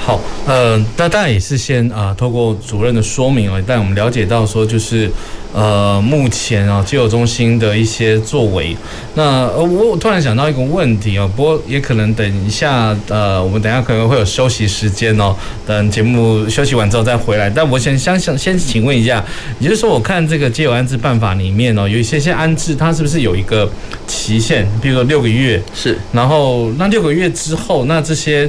[0.06, 5.10] 好，呃，那当然也是先啊，透过主任的说明啊，但我们了解到说就是。
[5.54, 8.76] 呃，目前啊，街友中心的一些作为，
[9.14, 15.34] 那呃，我我突然想到一个问题哦，不过也可能等一下，呃，我们等一下可能会有休息时间哦，
[15.66, 17.48] 等节目休息完之后再回来。
[17.48, 19.24] 但我想想想，先请问一下，
[19.58, 23.66] 也就是说，我看这个街友安置办法里面哦，有一些些安置，它是不是有一个
[24.06, 24.68] 期限？
[24.82, 28.46] 比如说六个月，是，然后那六个月之后，那这些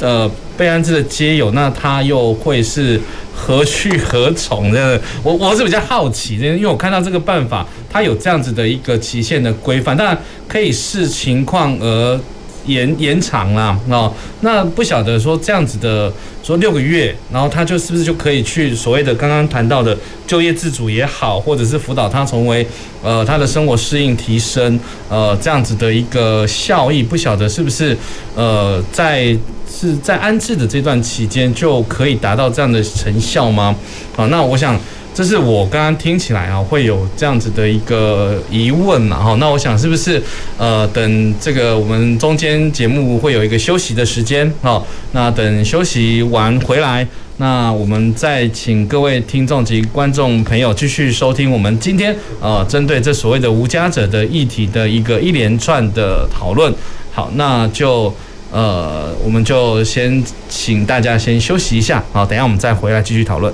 [0.00, 3.00] 呃被安置的街友，那他又会是？
[3.34, 5.00] 何去何从的？
[5.22, 12.20] 我 我是比较好奇的，因为我看到这个办法，它有这样子的一个期限的规范，当然可以视情况而
[12.66, 13.78] 延延长啦。
[13.88, 19.96] 哦，那不晓得说这样子的说六个月，然后他就是不是就可以去所谓的刚刚谈到的
[20.26, 22.66] 就业自主也好，或者是辅导他成为
[23.02, 27.96] 呃他的生活适应提升呃这样子的一个效益，不晓得是不是
[28.34, 29.36] 呃在。
[29.74, 33.74] 是在安置的这段期间就可以达到这样的成效吗？
[34.14, 34.78] 好，那我想
[35.14, 39.22] 这是我刚刚听起来啊会有这样子的一个疑问嘛。
[39.22, 40.22] 哈，那我想是不是
[40.56, 44.82] 呃等这个我们中间节目会有一个休息的时间啊？
[45.12, 56.72] 那等休息完回来，那我们再请各位听众及观众朋友继续收听我们今天呃针对这所谓的无家者的议题的一个一连串的讨论。
[57.12, 58.12] 好，那就。
[58.54, 63.50] 呃，我们就先请大家先休息一下，好，等下我们再回来继续讨论。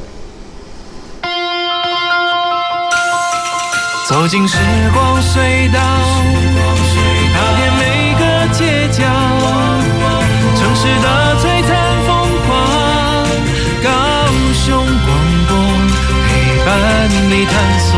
[4.08, 4.56] 走进时
[4.94, 5.78] 光隧道，
[7.34, 9.04] 踏遍每个街角，
[10.56, 12.56] 城市的璀璨风光，
[13.84, 13.90] 高
[14.64, 14.66] 雄
[15.04, 15.08] 广
[15.46, 15.52] 播
[16.26, 16.30] 陪
[16.64, 16.70] 伴
[17.28, 17.88] 你探索。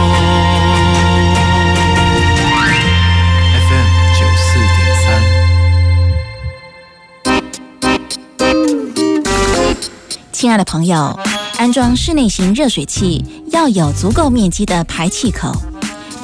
[10.33, 11.17] 亲爱的朋友，
[11.59, 15.53] 安装室内型热水器要有足够面积的排气口，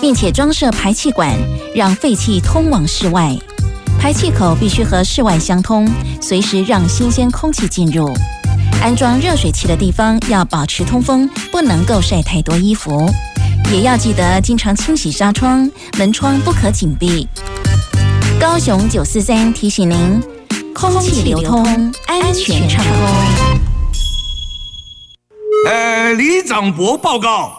[0.01, 1.35] 并且装设排气管，
[1.75, 3.37] 让废气通往室外。
[3.99, 5.89] 排气口必须和室外相通，
[6.21, 8.13] 随时让新鲜空气进入。
[8.83, 13.11] 安装热水器的地方要保持通风，不能够晒太多衣服。
[13.73, 17.27] 也要记得经常清洗纱窗，门窗不可紧闭。
[18.39, 20.23] 高雄九四三提醒您，
[20.75, 21.65] 空气流通，
[22.07, 22.95] 安全畅通。
[25.69, 27.59] 呃，李长博报告，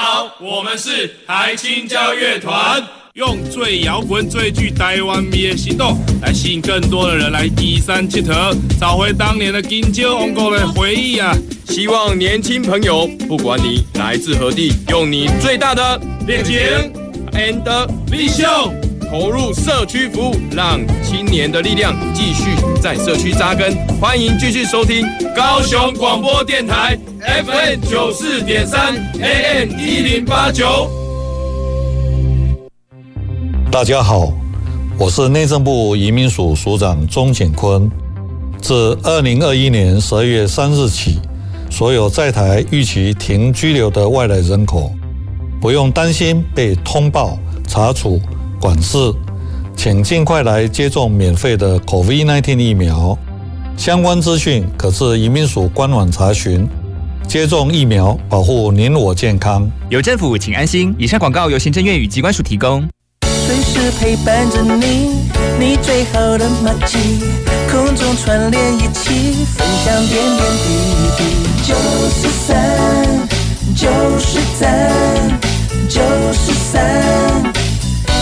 [0.43, 11.31] 我们是台青交乐团，用最摇滚、最具台湾味的行动，来吸引更多的人来移山铁佗，找回当年的金蕉王国的回忆啊！
[11.67, 16.57] 希望年轻朋友，不管你来自何地，用你最大的热情
[17.33, 18.73] and 力秀
[19.11, 23.75] 投入社区服务，让青年的力量继续在社区扎根。
[23.99, 30.89] 欢迎继续收听高雄广播电台 FM 九四点三 AM 一零八九。
[33.69, 34.31] 大家好，
[34.97, 37.91] 我是内政部移民署署长钟景坤。
[38.61, 41.19] 自二零二一年十二月三日起，
[41.69, 44.89] 所有在台逾期停居留的外来人口，
[45.59, 48.21] 不用担心被通报、查处、
[48.61, 48.97] 管制，
[49.75, 53.17] 请尽快来接种免费的 COVID-19 疫苗。
[53.75, 56.69] 相关资讯可至移民署官网查询。
[57.27, 59.67] 接种疫苗，保护您我健康。
[59.89, 60.93] 有政府，请安心。
[60.99, 62.87] 以上广告由行政院与机关署提供。
[63.47, 65.15] 随时陪伴着你，
[65.59, 66.97] 你最好的麻吉，
[67.71, 70.69] 空中串联一起，分享点点滴
[71.17, 71.23] 滴。
[71.63, 71.75] 九
[72.09, 73.27] 四三，
[73.75, 73.87] 九
[74.19, 75.39] 四三，
[75.87, 76.01] 九
[76.33, 77.60] 四三。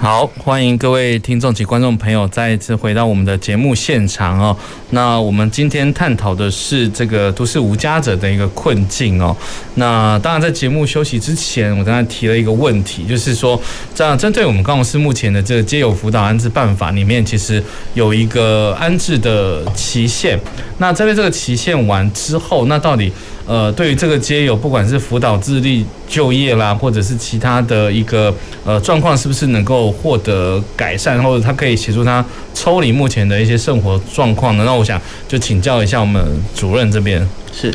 [0.00, 4.56] 好，欢迎各位听众及观众朋友再一次回到我们的节目现场哦。
[4.90, 9.36] 那我们今天探讨的是这个都市无家者的一个困境哦。
[9.74, 13.60] 那当然，在节目休息之前，我刚才提了一个问题，就是说，
[13.92, 17.60] 这样针对我们高雄市目前的这个街友辅导安置办法里面，其实
[17.94, 20.38] 有一个安置的期限。
[20.78, 23.12] 那针对这个期限完之后，那到底？
[23.48, 28.32] 呃，对于这个街友，不管是辅导自立就业啦，或者是其他的一个
[28.62, 34.64] 呃状况，是不是能够获得改善，或者他可以协助他抽离目前的一些生活状况呢？
[34.66, 36.22] 那我想就请教一下我们
[36.54, 37.26] 主任这边。
[37.50, 37.72] 是，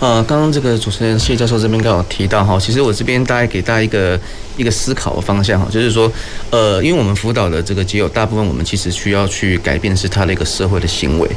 [0.00, 4.18] 呃，刚刚这个主持人谢教授这边刚好提到哈，其实我这边大概给大家一个
[4.56, 6.10] 一个思考的方向哈，就是说，
[6.50, 11.30] 呃，因为我们辅导的这个街友，大部分我们其实需要去改变的是他的一个社会的行为，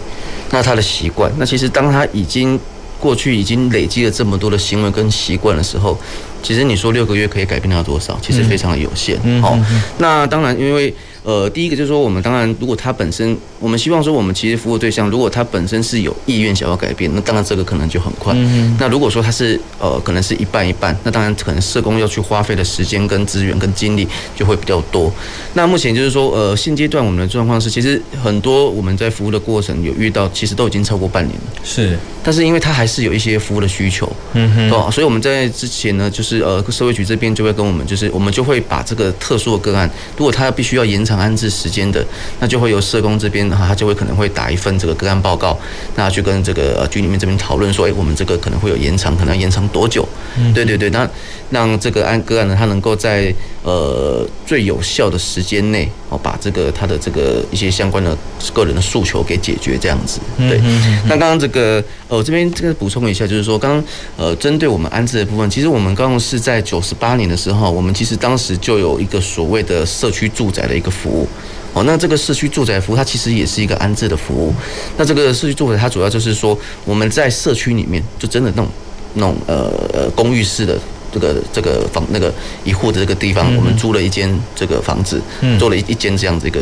[0.49, 2.59] 那他的习惯，那其实当他已经
[2.99, 5.97] 过去已经累积了这么多的行为跟习惯的时候，
[6.41, 8.19] 其实你说六个月可以改变到多少？
[8.21, 9.19] 其实非常的有限。
[9.41, 9.57] 好，
[9.97, 10.93] 那当然因为。
[11.25, 18.31] 呃，第一个就是说，我们当然，如果他本身，我们希望说，我们其实服务对象，如果他本身是有意愿想要改变，那当然这个可能就很快。
[18.37, 18.77] 嗯。
[18.79, 25.11] 那如果说他是呃，可能是一半一半，那当然可能社工要去花费的时间跟资源跟精力就会比较多。
[25.55, 31.61] 那目前就是说，呃，现阶段我们的状况是，其实很多我们在服务的过程有遇到，其实都已经超过半年了。
[31.63, 31.97] 是。
[32.23, 34.91] 但是因为他还是有一些服务的需求，嗯哼，对吧？
[34.91, 41.14] 所以我们在之前呢，就是呃，社会局这边就会跟我们，就是我们就会把这个特殊的个案，如果他必须要延长。
[41.17, 42.05] 安置时间的，
[42.39, 45.57] 那就会由社工这边哈，他就会可能会打一份这个个案报告，
[45.95, 50.07] 那去跟这个呃局里面这边讨论说，哎，我们这个可能会有延长，可能要延长多久？
[50.37, 51.07] 嗯，对对对，那
[51.49, 58.17] 让这个案个案呢，他能够在呃最有效的时间内哦，把这个他的这个一些相关的
[58.53, 60.19] 个人的诉求给解决，这样子。
[60.37, 60.59] 对，
[61.05, 63.83] 那刚刚这个呃，我这边这个补充一下，就是说，刚刚
[64.17, 71.27] 呃，针对我们安置的部分，其实我们刚刚是在九十八年的时候，我们其实当时就有一个所谓的社区住宅的一个服务。
[71.73, 74.53] 哦，那这个社区住宅服务，它其实也是一个安置的服务。
[74.97, 78.71] 那这个社区住宅，它主要就是说，我们在社区里面，就真的那种
[79.15, 80.79] 那种呃呃公寓式的
[81.15, 82.31] 这个这个房那个
[82.65, 85.21] 一户的这个地方，我们租了一间这个房子，
[85.57, 86.61] 做了一一间这样子一个，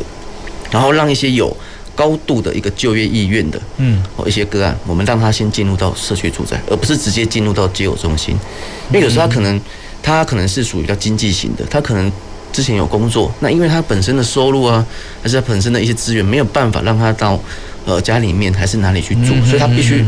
[0.70, 1.56] 然后让一些有
[1.96, 8.36] 高度的一个就业意愿的，嗯，哦一些个案，我们让他先进入到社区住宅，而不是直接进入到街友中心，
[8.92, 9.60] 因为有时候他可能
[10.04, 12.12] 他可能是属于比较经济型的，他可能。
[12.54, 14.86] 之前有工作，那因为他本身的收入啊，
[15.24, 17.40] 还是他本身的一些资源，没有办法让他到
[17.84, 20.06] 呃家里面还是哪里去住，所以他必须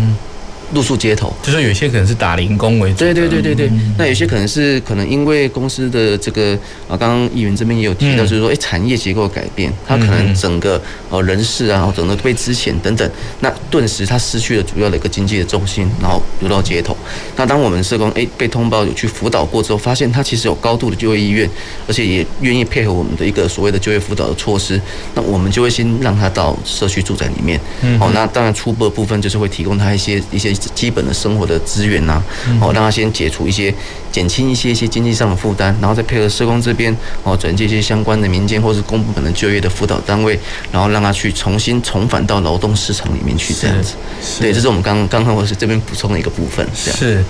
[0.74, 2.98] 露宿街头，就是有些可能是打零工为主。
[2.98, 6.54] 对对对对对，那有些可能是可能因为公司的这个
[6.88, 13.10] 啊，刚刚议员这边也有提到，就是说，哎，产业结构改变，它可能整个呃人事啊，然后整个被资遣等等，
[13.42, 16.98] 那顿时他失去了主要的一个经济的重心，然后流到街头。
[17.36, 21.48] 那当我们社工哎被通报有去辅导过之后，发现他其实有高度的就业意愿，
[21.88, 24.82] 而且也愿意配合我们的一个所谓的就业辅导的措施，
[25.14, 27.60] 那我们就会先让他到社区住宅里面。
[28.00, 30.55] 哦，那当然初步的部分就是会提供他一些一些。
[30.56, 32.22] 基本的生活的资源呐，
[32.62, 33.74] 哦，让他先解除一些、
[34.12, 40.40] 减轻一些一些经济上的负担，然后再配合社工这边哦，转接一些相关的民间或是公部门的就业的辅导单位，
[40.72, 43.94] 然后让他去重新重返到劳动市场里面去，这样子。
[44.40, 46.68] 对，这是我们刚刚刚我是这边补充的一个部分。
[46.74, 47.24] 是，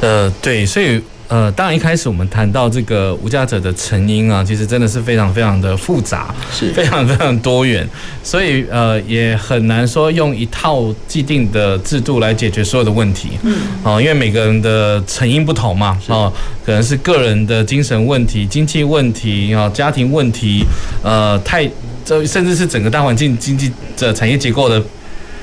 [0.00, 1.00] 呃，对，所以。
[1.30, 7.88] 呃，当然一开始我们谈到这个无家者的成因啊，其实真的是非常非常的复杂，是非常非常多元，
[8.24, 13.30] 所以呃也很难说用一套既定的制度来解决所有的问题。
[13.44, 16.32] 嗯，哦，因为每个人的成因不同嘛，哦，
[16.66, 20.64] 可能是个人的精神问题、经济问题啊、家庭问题，
[21.04, 21.64] 呃，太
[22.04, 24.82] 这甚至是整个大环境经济的产业结构的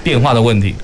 [0.03, 0.75] 变化的问题。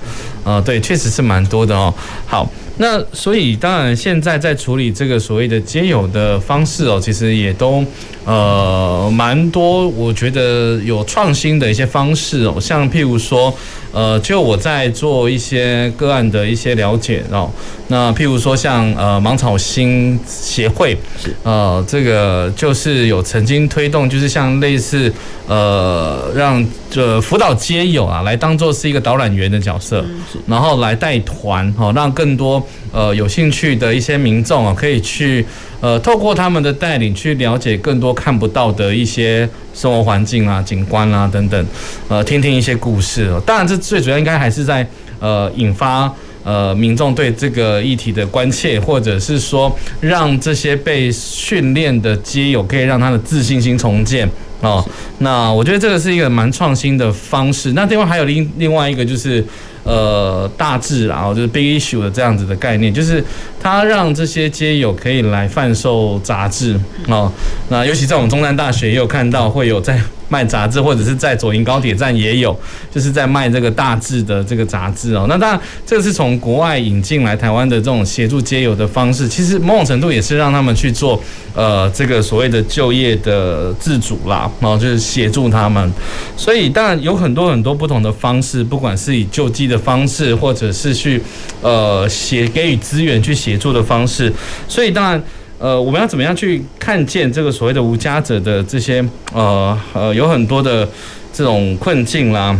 [0.44, 1.92] 呃，对，确实是蛮多的哦。
[2.26, 2.48] 好。
[2.76, 7.84] 那所以当然，现在在处理这个所谓的接友的方式哦，其实也都
[8.24, 13.54] 呃蛮多，我觉得有创新的一些方式哦，像譬如说，
[13.92, 17.48] 呃，就我在做一些个案的一些了解哦，
[17.86, 20.98] 那譬如说像呃芒草心协会，
[21.44, 25.12] 呃，这个就是有曾经推动，就是像类似
[25.46, 30.04] 呃让这辅导街友啊来当做是一个导览员的角色，
[30.46, 32.64] 然后来带团哈，让更多。
[32.92, 35.44] 呃，有兴趣的一些民众啊，可以去
[35.80, 41.66] 呃，透过他们的带领去了解更多看不到的一些生活环境啊、景观啊等等，
[42.06, 43.42] 呃，听听一些故事哦。
[43.44, 44.86] 当然，这最主要应该还是在
[45.18, 46.08] 呃引发
[46.44, 54.30] 呃民众对这个议题的关切，或者是说让这些被训练的街友可以让他的自信心重建
[54.60, 54.84] 哦。
[55.18, 57.72] 那我觉得这个是一个蛮创新的方式。
[57.72, 59.44] 那另外还有另另外一个就是。
[59.84, 63.22] 呃，大致，然后就是 big issue 的这样子的概念，就是
[63.60, 67.30] 它让这些街友可以来贩售杂志哦。
[67.68, 70.00] 那尤其在我们中南大学也有看到会有在。
[70.34, 72.58] 卖杂志，或者是在左营高铁站也有，
[72.92, 75.26] 就是在卖这个大志的这个杂志哦。
[75.28, 81.22] 那当然，这个是从国外引进来台湾的这种协助街友的方式，其实某种程度也是让他们去做
[81.54, 85.92] 呃这个所谓的就业的自主啦，然后就是协助他们。
[86.36, 91.22] 所以当然有很多很多不同的方式，不管是以救济的方式，或者是去
[91.62, 94.32] 呃协给予资源去协助的方式。
[94.66, 95.22] 所以当然。
[95.58, 100.86] 呃，我们要怎么样去看见这个所谓的无家者的这些呃呃有很多的
[101.32, 102.54] 这种困境啦，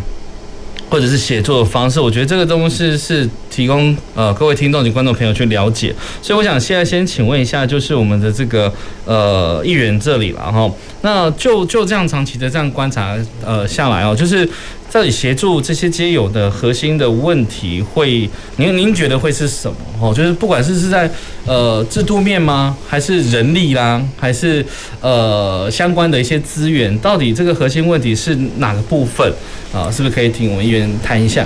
[0.89, 2.01] 或者是写作的方式？
[2.01, 5.95] 我觉得这个东西是提供呃各位听众及观众朋友去了解。
[6.23, 8.73] 所以我想现在先请问一下，就是我们的这个
[9.05, 10.71] 呃议员这里了哈。
[11.03, 14.49] 那就就这样长期的这样观察呃下来哦，就是。
[14.95, 19.77] 到底协助这些街友的核心的问题会，您您觉得会是什么？
[20.01, 21.11] 哦，就是不管是是在
[21.47, 24.65] 呃制度面吗，还是人力啦，还是
[25.01, 29.29] 呃相关的一些资源，到底这个核心问题是哪个部分
[29.73, 29.91] 啊？
[29.91, 31.45] 是不是可以听我们议员谈一下？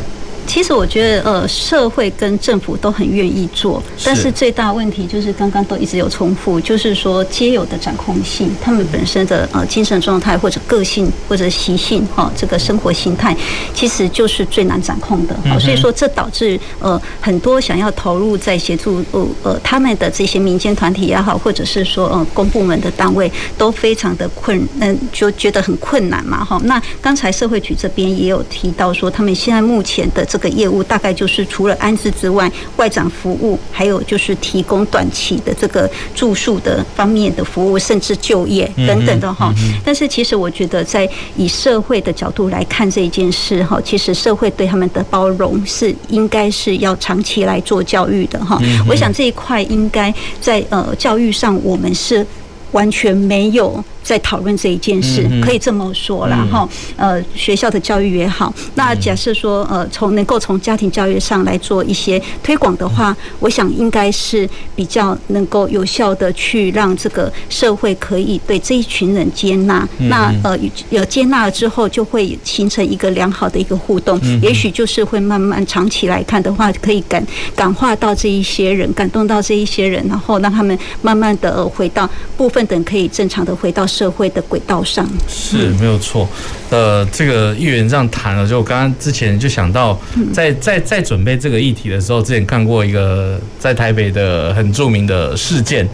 [0.49, 13.37] 其实我觉得，呃，社会跟政府都很愿意做，但是最大问题就是刚刚都一直有重复，就是说皆有的掌控性，他们本身的呃精神状态或者个性或者习性哈，这个生活形态，
[13.75, 15.37] 其实就是最难掌控的。
[15.47, 26.59] 好，所以说这导致呃很多想要投入在协助呃呃他们的这些民间团体也好，或者是说呃公部门的单位都非常的困，嗯，就觉得很困难嘛哈。
[26.65, 39.53] 那刚才社会局这边也有提到说，他们现在目前的这个这个业务大概就是除了安置之外，外展服务，还有就是提供短期的这个住宿的方面的服务，甚至就业等等的哈。
[39.85, 48.63] 但是其实我觉得，在以社会的角度来看这一件事哈，其实社会对他们的包容是应该是要长期来做教育的哈。
[48.89, 52.25] 我想这一块应该在呃教育上，我们是
[52.71, 53.85] 完全没有。
[54.09, 56.67] 在讨论这一件事，可以这么说了哈。
[56.97, 69.87] 呃，学校的教育也好，那假设说呃，从能够从家庭教育上来做一些推广的话，我想应该是比较能够有效的去让这个社会可以对这一群人接纳。
[69.99, 74.19] 那呃，有接纳了之后，就会形成一个良好的一个互动。
[74.41, 77.23] 也许就是会慢慢长期来看的话，可以感
[77.55, 83.87] 感化到这一些人，感动到这一些人，然后让他们慢慢的回到部分等可以正常的回到。
[83.99, 85.05] 社会的轨道上。
[85.27, 86.29] 是没有错。
[86.71, 89.99] 呃，这个议员这样谈了，就我刚刚之前就想到
[90.33, 95.89] 在，在在在准备这个议题的时候，之前看过一个在台北的很著名的事件，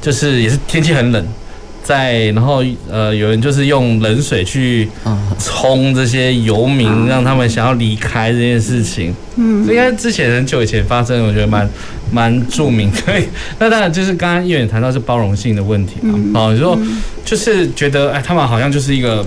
[0.00, 1.26] 就是也是天气很冷。
[1.82, 4.86] 在，然后呃，有人就是用冷水去
[5.38, 9.14] 冲这些游民，让他们想要离开这件事情。
[9.36, 11.66] 嗯，应该之前很久以前发生，我觉得蛮
[12.12, 12.90] 蛮著名。
[13.04, 13.28] 对，
[13.58, 16.18] 那当然就是刚刚议员谈到是包容性的问题嘛。
[16.34, 16.78] 哦，你说
[17.24, 19.26] 就是觉得哎，他们好像就是一个。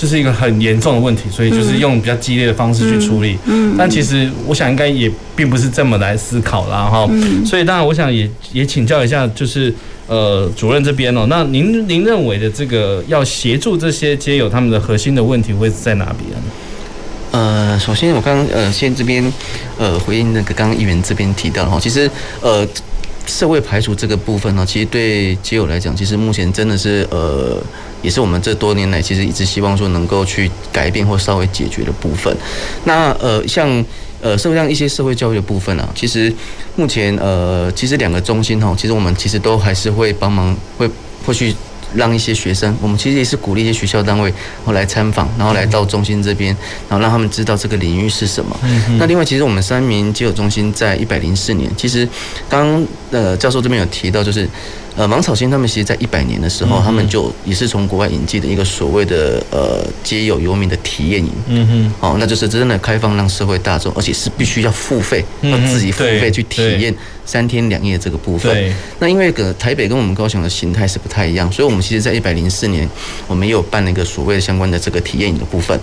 [0.00, 3.36] 这是一个很严重的问题，所以就是用比较激烈的方式去处理。
[3.46, 7.04] 嗯，但其实我想应该也并不是这么来思考啦哈。
[7.10, 9.74] 嗯，所以当然我想也也请教一下，就是
[10.06, 16.46] 呃主任这边哦，那您您认为的这个要协助这些街友他们的核心的问题会在哪边呢？
[17.30, 19.32] 呃，首先我刚刚呃先这边
[19.78, 22.10] 呃回应那个刚刚议员这边提到哈，其实
[22.40, 22.66] 呃
[23.26, 27.62] 社会排除这个部分呢，其实对街友来讲，其实目前真的是呃。
[28.00, 32.32] 也是我们这多年来其实一直希望说能够去改变或稍微解决的部分。
[32.84, 33.84] 那呃，像
[34.20, 36.32] 呃社会上一些社会教育的部分啊，其实
[36.76, 40.88] 目前呃，其实两个中心哈，其实我们其实都还是会帮忙，会
[41.26, 41.52] 会去
[41.94, 44.32] 让一些学生，我们其实也是鼓励一些学校单位
[44.64, 46.56] 后来参访，然后来到中心这边，
[46.88, 48.58] 然后让他们知道这个领域是什么。
[48.98, 52.08] 那另外，其实我们三民街友中心在一百零四年，其实
[52.48, 54.48] 刚呃教授这边有提到，就是。
[54.96, 66.92] 呃，王草心他们其实，在一百年的时候，他们就也是从国外引进的一个所谓的呃街友游民的体验营，嗯哼，哦，那就是真的开放让社会大众，而且是必须要付费，要自己付费去体验
[67.28, 68.74] 三天两夜这个部分。
[68.98, 72.88] 那因为个台北跟我们高雄的形态是不太一样，所以我们其实在一百零四年，
[73.26, 75.78] 我们也有办了一个所谓的相关的这个体验营的部分。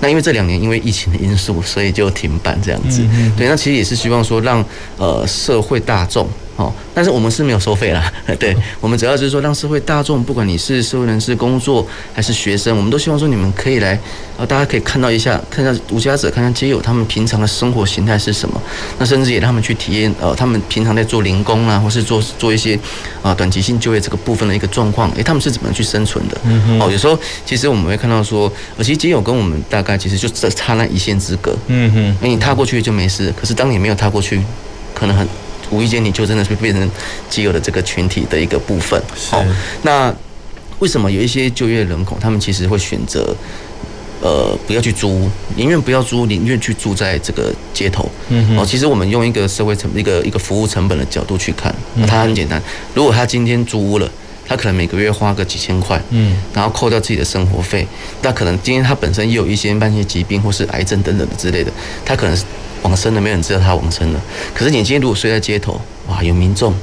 [0.00, 3.02] 那因为这两年因为疫情的因素，所以就停办这样子。
[3.38, 4.62] 对，那其实也是希望说让
[4.98, 6.28] 呃社会大众。
[6.56, 13.98] 哦，但是我们是没有收费啦， 对，我们主要就是说让社会大众，不管你是社会人士、工作还是学生，我们都希望说你们可以来，
[14.36, 18.60] 呃，大家可以看到一下，看一下无家者，看看街友他们平常的生活形态是什么，
[18.98, 22.78] 那甚至也让他们去体验，呃，他们平常在做零工啊，或是做做一些
[23.22, 26.40] 啊短期性就业这个部分的一个状况，诶，他们是怎么去生存的？
[26.44, 34.42] 嗯哦，有时候其实我们会看到说，呃，其实街友跟我们大概其实就只差那一线之隔，嗯哼，那你踏过去就没事，可是当你没有踏过去，
[34.94, 35.26] 可能很。
[35.72, 36.90] 无意间你就真的是变成
[37.28, 39.00] 基友的这个群体的一个部分。
[39.30, 39.40] 好，
[39.82, 40.12] 那
[40.80, 43.32] 为什么有一些就业人口，他们其实会选择
[44.20, 48.10] 呃不要去租，宁愿不要租，宁愿去住在这个街头？
[48.28, 51.74] 嗯，哦，其实我们用一个社会成一个一个服务成本的角度去看，
[52.06, 52.62] 它很简单。
[52.94, 54.10] 如果他今天租屋了，
[54.46, 57.86] 他可能每个月花个几千块，嗯，然后扣掉自己的生活费，
[58.22, 61.70] 那可能今天他本身也有一些慢性疾病或是癌症等等的之类的，
[62.04, 62.44] 他可能是。
[62.82, 64.20] 往生了，没有人知道他往生了。
[64.54, 66.74] 可是你今天如果睡在街头，哇，有民众、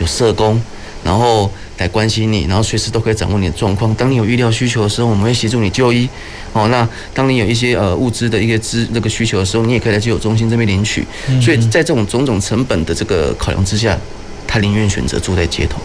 [0.00, 0.58] 有社工，
[1.04, 3.92] 然后来关心你，然后随时都可以掌握你的状况。
[3.96, 6.08] 当你有医疗需求的时候，我们会协助你就医。
[6.52, 11.04] 哦，那当你有一些呃物资的一个资那个需求的时候，你也可以来街友中心这边领取。
[11.40, 13.98] 所以在这种种种成本的这个考量之下，
[14.46, 15.80] 他宁愿选择住在街头。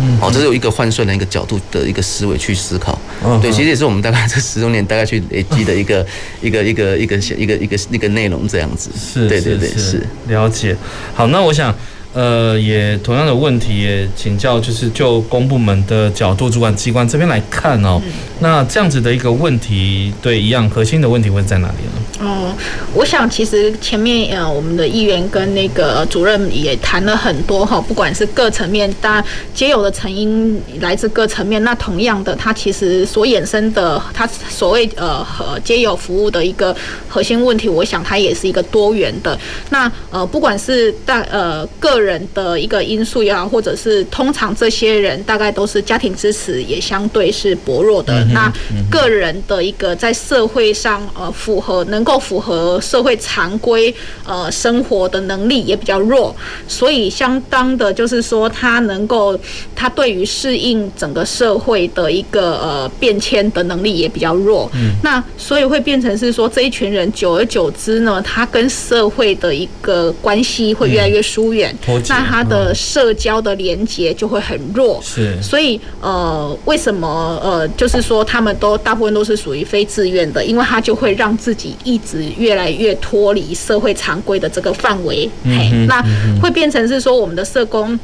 [0.00, 2.98] 嗯，好，这是有一个换算的一个角度的一个思维去思考。
[3.24, 6.04] 嗯，对，其实也是我们大概这十周年大概去累积的一个
[6.40, 8.90] 一个一个一个一个一个一个内容这样子。
[8.96, 10.74] 是，对对对，是了解。
[11.12, 11.74] 好，那我想。
[12.14, 18.00] 呃，也同样的问题也请教，就是就公部门的角度，主管机关这边来看哦，
[18.38, 22.26] 那这样子的一个问题，对，一样核心的问题会在哪里呢？
[22.26, 22.54] 哦，
[22.94, 36.74] 我想其实前面呃，我们的议员跟那个主任也谈了很多哈，不管是各层面，当然街友的成因来自各层面，那同样的，它其实所衍生的，它所谓呃和皆有服务的一个
[37.08, 39.36] 核心问题，我想它也是一个多元的。
[39.70, 42.03] 那呃，不管是大呃个人。
[42.04, 48.12] 人的一个因素也好，或者是通常这些人大概都是家庭支持也相对是薄弱的。
[48.24, 48.52] 嗯、那
[48.90, 53.94] 个人的一个在社会上呃符合能够符合社会常规
[54.26, 56.34] 呃生活的能力也比较弱，
[56.68, 59.38] 所以相当的就是说他能够
[59.74, 64.70] 他对于适应整个社会的一个呃变迁的能力也比较弱。
[64.74, 71.74] 嗯、那所以会变成是说这一群人久而久之呢，他跟社会的一个关系会越来越疏远。
[71.86, 86.02] 嗯那他的社交的连接就会很弱，是，所以呃，为什么呃，就是说他们都大部分都是属于非自愿的，因为他就会让自己一直越来越脱离社会常规的这个范围，嗯，那
[86.40, 87.98] 会变成是说我们的社工，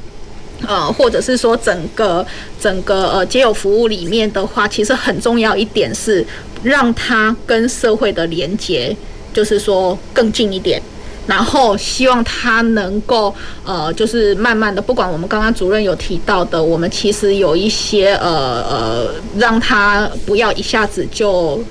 [0.67, 2.25] 呃，或者是说整个
[2.61, 6.25] 整个呃街友服务里面的话，其实很重要一点是
[6.63, 8.95] 让他跟社会的连接，
[9.33, 10.81] 就是说更近一点。
[11.31, 13.33] 然后希望他能够
[13.65, 21.63] 呃，就是慢慢的，不管我们刚刚主任有提到的，我们其实有一些呃呃，让他不要一下子就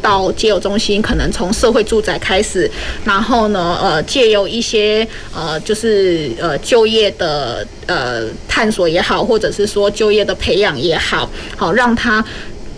[0.00, 2.70] 到街友中心，可能从社会住宅开始，
[3.04, 12.24] 然后呢，呃，借由一些呃，就是呃就业的呃探索也好，或者是说就业的培养也好，好让他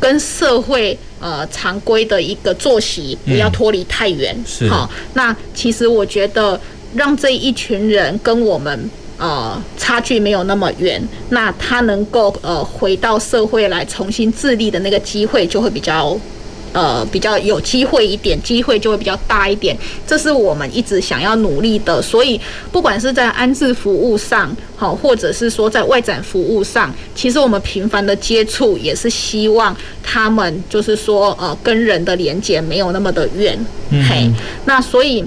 [0.01, 0.99] 跟社会。
[1.25, 4.91] 呃，常规的一个作息不要脱离太远，嗯、好。
[5.15, 6.61] 那其实我觉得，
[6.95, 16.15] 让这一群人跟我们呃差距没有那么远，那他能够呃回到社会来重新自立的那个机会就会比较。
[16.75, 19.75] 呃，比较有机会一点，机会就会比较大一点，
[20.07, 22.03] 这是我们一直想要努力的。
[22.03, 22.39] 所以，
[22.73, 33.57] 不管是在安置服务上，好，或者是说在外展服务上，其实我们频繁的接触，也是希望他们就是说，呃，跟人的连接没有那么的远。
[33.91, 34.29] 嗯，嘿，
[34.67, 35.25] 那所以。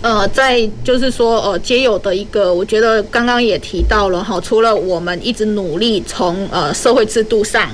[0.00, 7.68] 呃，在就是说，呃，皆有的一个，我觉得刚刚也提到了哈，除了我们一直努力从呃社会制度上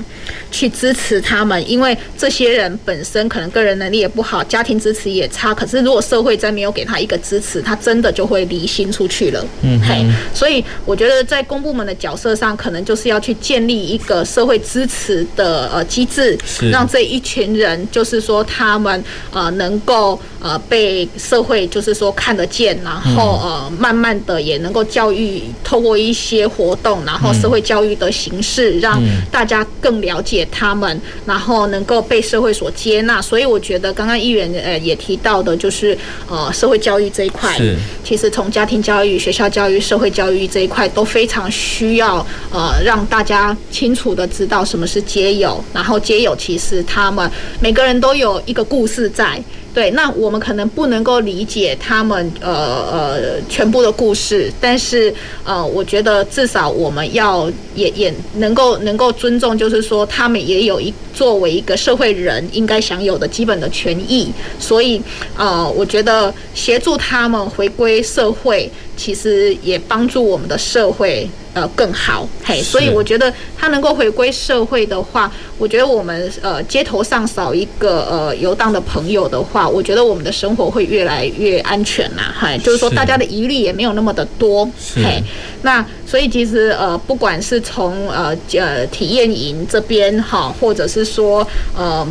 [0.50, 9.44] 去支持他们，因为这些人本身可能个人能力也不好，家庭支持也差，可是如果社会再没有给他一个支持，他真的就会离心出去了。
[9.60, 16.38] 嗯，嘿，所以我觉得在公部门的角色上，可能就是要去建立一个社会支持的呃机制，
[16.70, 22.03] 让这一群人就是说他们呃能够呃被社会就是说。
[22.12, 33.20] 看得见，然后呃，慢慢的也能够教育，透过一些活动，然后社会教育的形式，让大家更了解他们，然后能够被社会所接纳。
[33.20, 35.96] 所以我觉得刚刚议员呃也提到的，就是
[36.28, 37.56] 呃社会教育这一块，
[38.02, 47.30] 其实从家庭教育、学校教育、社会教育这一块都非常需要呃让大家清楚的知道什么是街友，然后街友其实他们
[47.60, 49.42] 每个人都有一个故事在。
[49.74, 52.48] 对，那我们可能不能够理解他们呃
[52.92, 55.12] 呃全部的故事，但是
[55.42, 65.02] 呃，我觉得至少我们要也也能够能够尊重，就是说他们也有一作为一个社会人应该享有的基本的权益，所以
[65.36, 71.28] 呃，我觉得协助他们回归社会，其实也帮助我们的社会。
[71.54, 85.22] 呃，更好，嘿，所以我觉得他能够回归社会的话，我觉得我们呃街头上少一个呃游荡的朋友的话，我觉得我们的生活会越来越安全呐，嗨，就是说大家的疑虑也没有那么的多，嘿，
[85.62, 91.46] 那所以其实呃不管是从呃呃体验营这边哈，或者是说
[91.76, 92.04] 呃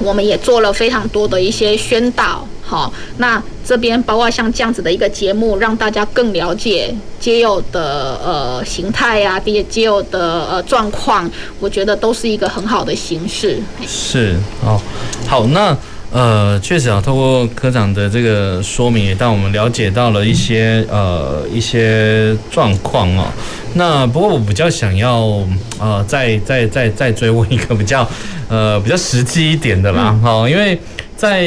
[0.00, 2.46] 我们也做了非常多的一些宣导。
[2.66, 13.60] 好，那这边包括像这样子的一个节目，让大家更了解街友的呃形态呀，这些街友的呃状况，我觉得都是一个很好的形式。
[13.86, 14.34] 是
[14.64, 14.80] 哦，
[15.28, 15.76] 好，那
[16.10, 23.26] 呃，确实啊，透过科长的这个说明，也让我们了解到了一些呃一些状况哦。
[23.74, 25.46] 那不过我比较想要
[25.78, 28.08] 呃再再再再追问一个比较
[28.48, 30.78] 呃比较实际一点的啦，哈、嗯，因为。
[31.16, 31.46] 在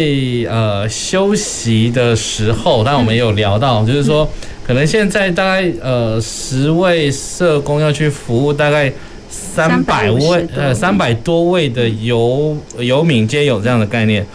[0.49, 4.28] 呃休息的时候，当然我们也有聊到，就是说
[4.65, 8.91] 可能现在大概呃十位社工要去服务大概
[9.30, 14.26] 三百位呃三百多位的游游民皆有这样的概念，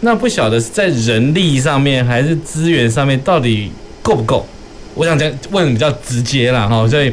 [0.00, 3.70] 那不晓得是在人力上面还是资源上面到底
[4.02, 4.46] 够不够？
[4.94, 7.12] 我想讲问比较直接啦哈，所以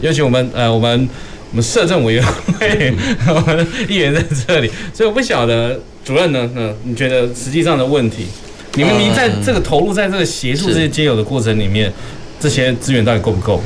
[0.00, 1.08] 尤其我们呃我们
[1.50, 2.94] 我们社政委员会
[3.28, 5.78] 我们的议员在这里，所以我不晓得。
[6.06, 6.48] 主任呢？
[6.54, 8.26] 嗯，你觉得实际上的问题，
[8.74, 11.92] 你们您在这个投入在这个协助这些街友的过程里面，
[12.38, 13.60] 这些资源到底够不够？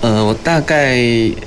[0.00, 0.98] 呃，我大概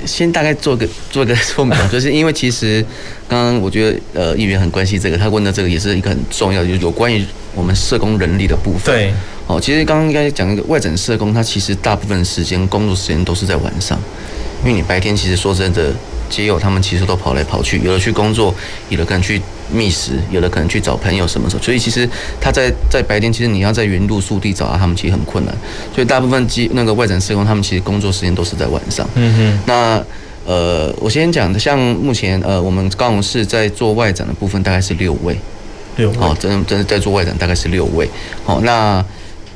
[0.06, 2.82] 先大概做个做个说明， 就是因为其实
[3.28, 8.96] 刚刚我觉得呃议员很关心这个，他问的这个也是一个很重要的，就是有关于我们社工人力的部分。
[8.96, 9.12] 对，
[9.48, 14.00] 哦，其实刚刚应该讲一个外展社工，他其实大部分时间工作时间都是在晚上，
[14.64, 15.94] 因为你白天其实说真的。
[16.30, 18.54] 街友他们其实都跑来跑去，有的去工作，
[18.90, 21.62] 有的可能去觅食，有的可能去找朋友什么时候。
[21.62, 22.08] 所以其实
[22.40, 25.56] 他在在白天，其实你要在原路速地找到他们，其实很困难。
[25.94, 29.08] 所以大部分机那个外展社工，他们其实工作时间都是在晚上。
[29.16, 29.60] 嗯哼。
[29.66, 30.04] 那
[30.46, 35.38] 呃，我先讲的，像目前呃，我们高雄市在做外展的部分大概是六位，
[35.98, 38.10] 六位哦，真的真的在做外展大概是六位。
[38.46, 39.04] 好，那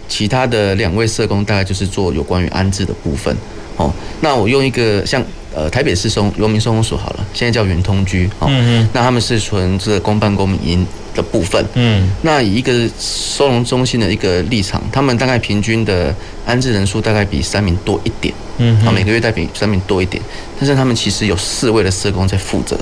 [0.09, 3.33] 其他的两位社工大概就是做有关于安置的部分。
[3.77, 3.91] 哦，
[4.21, 5.23] 那我用一个像。
[5.53, 8.47] 呃，台北市松游民收容所好了，现在叫圆通居哦。
[8.49, 11.61] 嗯，那他们是纯这个公办公民营的部分。
[11.73, 12.09] 嗯。
[12.21, 16.15] 那以一个收容中心的一个立场，他们大概平均的
[16.45, 18.33] 安置人数大概比三民多一点。
[18.59, 18.79] 嗯。
[18.85, 20.23] 啊，每个月大概比三民多一点，
[20.57, 22.79] 但是他们其实有四位的社工在负责。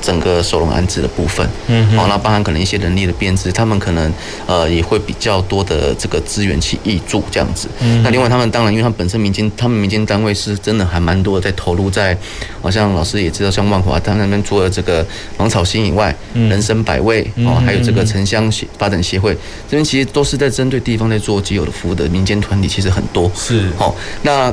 [0.00, 4.12] 整个收容安置的部分，嗯哼，好，那包含可能一些人力的编制，他们可能
[4.46, 7.68] 呃也会比较多的这个资源去挹注这样子。
[7.80, 12.16] 嗯，那另外他们当然，因为他们本身民间，他们民间单位是真的还蛮多的在投入在，
[12.60, 19.32] 好像老师也知道，像万华他们那边做了这个芒草心以外，嗯，人生百味哦，还有这个城乡协发展协会
[19.68, 23.30] 这边其实都是在针对地方在做既有的服务的民间团体，其实很多。
[23.34, 23.70] 是。
[23.76, 24.52] 好那。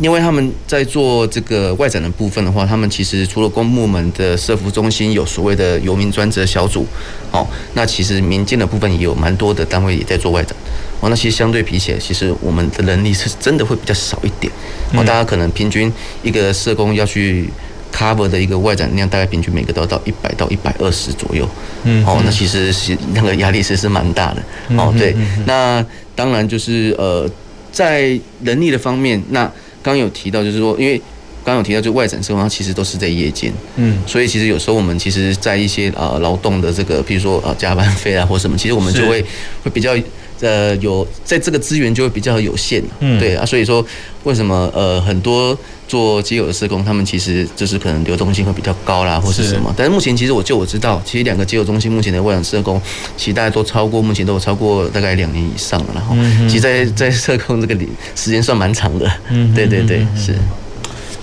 [0.00, 6.86] 因为他们在做这个外展的部分的话，他们其实除了公部门的社福中心有所谓的游民专责小组，
[7.30, 10.54] 哦，那其实民间的部分也有蛮多的单位也在做外展，
[11.00, 14.52] 哦，那其实相对比起来，其实我们的人力是真的会比较少一点，
[14.92, 15.90] 哦，大家可能平均
[16.22, 17.48] 一个社工要去
[17.90, 21.48] cover 的一个外展量，大概平均每个都要到一百到一百二十左右，
[21.84, 24.42] 嗯，哦，那其实是那个压力是是蛮大的，
[24.76, 25.16] 哦，对，
[25.46, 25.82] 那
[26.14, 27.26] 当然就是呃，
[27.72, 29.50] 在人力的方面，那
[29.86, 31.00] 刚有提到，就是说，因为
[31.44, 39.24] 刚有提到，就外展生活，它其实都是在夜间，嗯，所以其实有时候我们其实，在一些呃劳动的这个，譬如说呃加班费啊或什么，其实我们就会
[39.62, 39.96] 会比较
[40.40, 43.84] 呃有在这个资源就会比较有限，嗯，对啊，所以说
[44.24, 45.56] 为什么呃很多
[45.88, 52.80] 做基友的社工，他们其实就是可能流动性会比较高啦，或是什么，但是目前其实我就我知道，其实两个基友中心目前的外场社工，
[53.16, 56.16] 其实大家都超过目前都有超过大概两年以上了，然后
[56.48, 60.34] 其实在在社工这个里时间算蛮长的，嗯，对对对，是。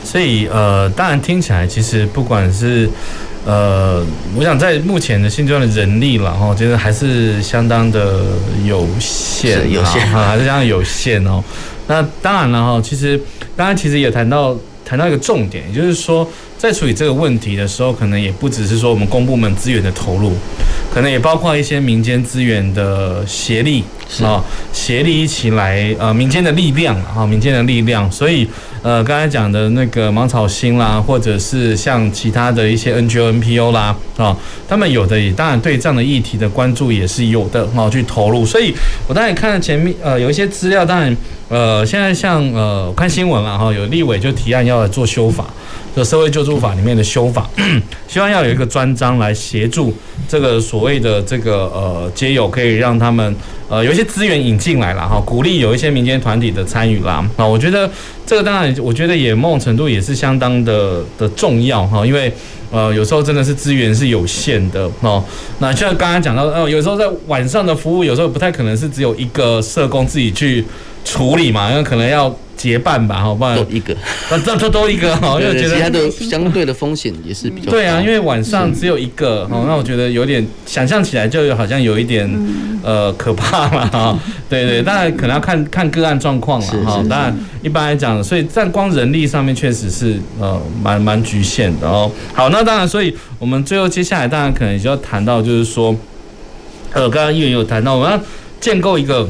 [0.05, 2.89] 所以呃，当然听起来其实不管是
[3.45, 4.01] 呃，
[4.35, 8.23] 我想在目前的现阶段的人力了哈，其实还是相当的
[8.65, 11.43] 有限，有限哈，还是相当有限哦。
[11.87, 13.17] 那当然了哈，其实
[13.57, 16.25] 刚刚其实也谈到谈到一个重点，也就是说
[16.57, 20.31] 在处理这个问题的时候，可能也不只是说我们公部门资源的投入，
[20.93, 23.83] 可能也包括一些民间资源的协力
[24.21, 24.41] 啊，
[24.73, 28.45] 协力一起来呃，民间的力量啊，民间的力量，所以。
[28.83, 34.35] 呃，刚才讲的那个芒草心啦，或者是像其他的一些 NGO、NPO 啦，啊，
[34.67, 38.45] 他们有的也当然对这样的议题的关注也是有的，哈，去投入。
[38.45, 38.73] 所以
[39.07, 41.15] 我当然看了前面，呃，有一些资料，当然，
[41.47, 45.45] 呃，现在像呃，我看新闻了哈，有立委就提案要来做修法，
[45.95, 47.49] 就社会救助法里面的修法，
[48.07, 49.93] 希望要有一个专章来协助
[50.27, 53.35] 这个所谓的这个呃街友，可以让他们。
[53.69, 57.27] 呃，有一些资源引进来了哈，鼓励有一些民间团体的参与啦。
[57.35, 57.89] 啊，我觉得
[58.23, 62.31] 这个当然，我觉得也某种程度也是相当的的重要哈，因为
[62.69, 65.23] 呃，有时候真的是资源是有限的哦。
[65.57, 70.63] 那像刚刚讲到，呃，有时候在晚上的服务，有时候不太可能是只有一个社工自己去
[71.03, 72.35] 处理嘛，因为可能要。
[72.55, 73.57] 结伴吧，好不然？
[73.57, 73.93] 都一个，
[74.29, 82.29] 那这这都一个哈，因为觉得其他的相对的风险也是比较对啊，因为晚上只有一个哦，那我觉得有点想象起来就好像有一点
[82.81, 84.17] 呃可怕了哈。
[84.47, 87.03] 对对，当然可能要看看个案状况了哈。
[87.09, 92.09] 当然一般来讲，所以在光人力上面确实是呃蛮蛮局限的哦。
[92.33, 95.93] 好，那当然，所以我们最后接下来当然可能就要谈到就是说，
[96.93, 98.17] 呃，刚刚议员有谈到我们要
[98.61, 99.27] 建构一个。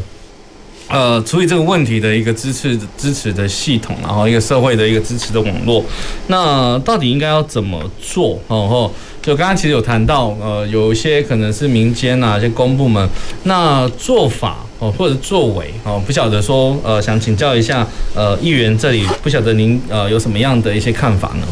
[0.89, 5.84] 呃，处理这个问题的一个支持支持的系统，然后一个社会的一个支持的网络，
[6.27, 8.39] 那到底应该要怎么做？
[8.47, 13.09] 哦，就刚刚其实有谈到，呃，有一些可能是民间啊，一些公部门，
[13.43, 21.47] 那做法哦，或者作为哦，不晓得说，呃，想请教一下，呃，议员这里不晓得您呃有什么样的一些看法呢？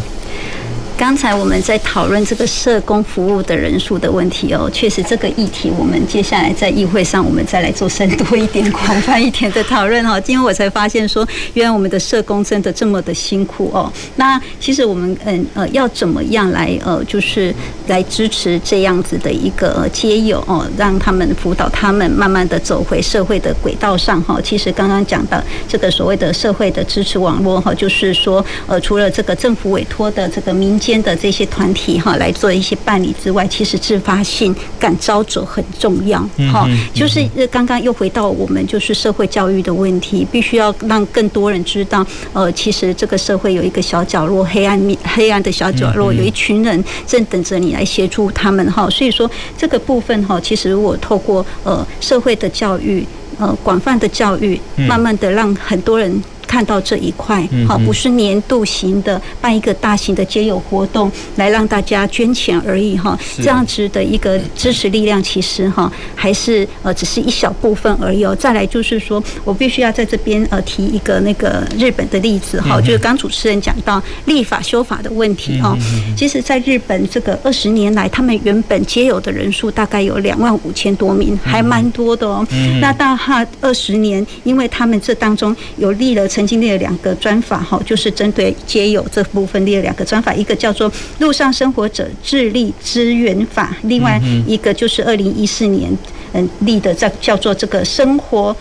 [1.01, 10.13] 刚才我们在讨论这个社工服务的人数的问题哦，确实这个议题我们接下来在议会上我们再来做深多一点、广泛一点的讨论哦。
[10.21, 13.91] 今天我才发现说，原来我们的社工真的这么的辛苦哦。
[14.17, 17.51] 那其实我们嗯呃要怎么样来呃就是
[17.87, 24.39] 来支持这样子的一个接友哦，让他们辅导他们慢慢的走回社会的轨道上哈。
[24.43, 30.90] 其实刚刚讲到这个所谓的社会的支持网络哈，就是说呃除了这个政府委托的这个民间。
[31.03, 36.19] 的这些团体哈来做一些办理之外，其实自发性感召者很重要
[36.51, 36.67] 哈。
[36.93, 48.89] 就是刚刚又回到我们就是社会教育的问题，必须要让更多人知道，呃，其实这个社会有一个小角落，黑暗面黑暗的小角落，有一群人正等着你来协助他们哈。
[48.89, 53.05] 所以说这个部分哈，其实如果透过呃社会的教育，
[53.37, 56.23] 呃广泛的教育，慢慢的让很多人。
[56.51, 68.25] 看到这一块，好，不是年度型的办一个大型的街友活动来让大家捐钱而已哈，这样子的一个支持力量，其实哈还是呃只是一小部分而已。
[68.37, 75.77] 再来就是说我必须要在这边呃提一个那个日本的例子哈，就是刚主持人讲到立法修法的问题哈。
[76.17, 82.45] 其实，在日本这个二十年来，他们原本街友的人数大概有两万五千多名，还蛮多的哦。
[82.81, 86.40] 那到他二十年，因为他们这当中有立了成。
[86.41, 90.89] 曾经列了两个专法哈，就是针对街友这部分列了两个专法，一个叫做
[91.19, 95.95] 《路上生活者智力支援法》，另外一个就是二零一四年
[96.33, 98.55] 嗯立的叫叫做这个生活。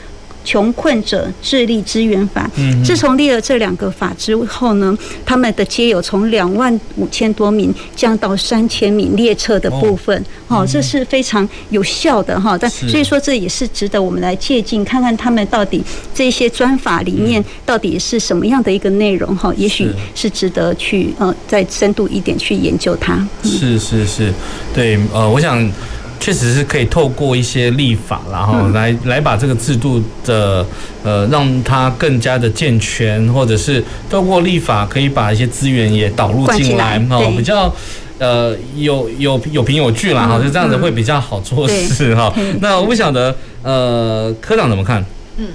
[0.44, 12.56] 穷困者智力支援法，嗯自从立了这两个法之后呢，他们的街友从两万五千多名降到三千名列册的部分，哦，这是非常有效的哈。
[12.58, 15.82] 但所以说这也是值得我们来借鉴，看看他们到底
[16.14, 23.26] 这些专法里面到底是什么样的一个内容哈，也许是值得去呃再深度一点去研究它。
[23.44, 24.32] 是是是，
[24.74, 25.70] 对呃，我想。
[26.20, 30.64] 确实是可以透过一些立法，然后来来把这个制度的
[31.02, 37.74] 呃，让它更加的健全，或者是透过立法可以把一些资源也导入进来，哦，比较
[38.18, 42.30] 呃有有有凭有据啦，哈，就这样子会比较好做事哈。
[42.60, 45.02] 那我不晓得呃，科长怎么看？
[45.38, 45.46] 嗯，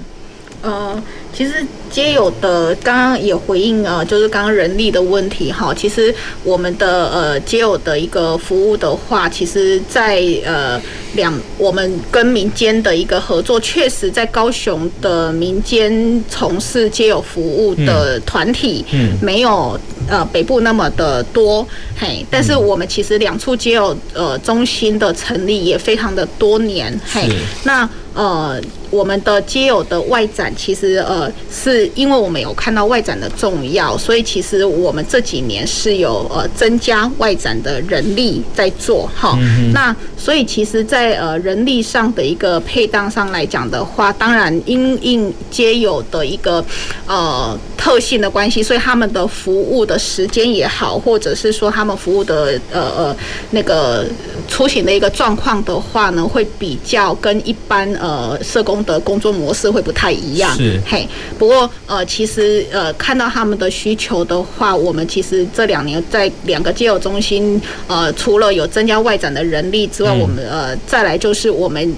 [0.65, 1.03] 呃。
[1.37, 1.53] 其实
[1.91, 5.73] 街友的刚刚也回应啊，就是刚刚人力的问题哈。
[5.73, 10.81] 其实我们的呃街友的一个服务的话，其实在呃
[11.15, 21.67] 两我们跟民间的一个合作，确实在高雄的民间从事街友服务的团体，嗯，没有呃北部那么的多，
[21.99, 22.25] 嘿。
[22.31, 27.27] 但是我们其实两处街友呃中心的成立也非常的多年，嘿。
[27.65, 28.59] 那呃
[28.89, 31.31] 我们的街友的外展，其实呃。
[31.51, 39.37] 是因为我们有看到外展的重要，所以其实我们这几年是有呃增加外展的人力在做哈。
[39.73, 46.63] 那所以其实，在呃人力上的一个配当上来讲的话，当然因应街友的一个
[47.07, 53.15] 呃特性的关系，所以他们的服务的时间也好，或者是说他们服务的呃呃
[53.51, 54.05] 那个
[54.47, 58.04] 出行的一个状况的话呢，会比较跟一般呃
[58.43, 60.55] 社工的工作模式会不太一样。
[60.55, 61.07] 是，嘿。
[61.37, 71.95] 不过，呃，其实，呃，看到他们的需求的话，我们其实这两年在两个街友中心，呃，除了有增加外展的人力之外，我们呃，再来就是我们。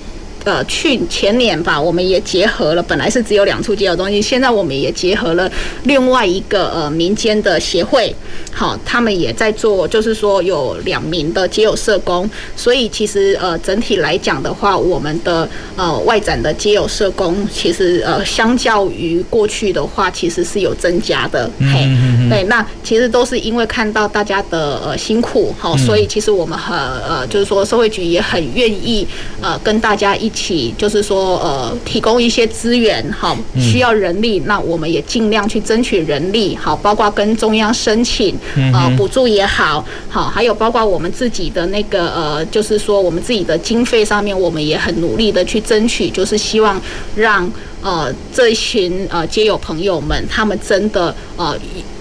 [0.48, 5.52] 呃，去前年吧，我们也结合了，本来是只有两处街友中心，现在我们也结合了
[5.84, 8.16] 另外一个呃民间的协会，
[8.54, 15.46] 好，他们也在做，就是说有两名的街友社工，所以其实呃整体来讲的话，我们的
[15.76, 21.86] 呃外展的街友社工，其实呃相较于过去的话，其实是有增加的，嘿，
[22.30, 29.06] 对，那其实都是因为看到大家的呃辛苦，好，所以其实我们很呃就是说社会局也很愿意
[29.42, 30.74] 呃跟大家一起。
[30.78, 38.38] 就是说，呃，提供一些资源，好，需要人力，那我们也尽量去争取人力，好，包括跟中央申请，
[38.74, 46.80] 呃，补助也好，好，还有包括我们自己的那个，呃，就是说我们自己的经费上面，我们也很努力的去争取，就是希望
[47.16, 51.58] 让呃这一群呃街友朋友们，他们真的呃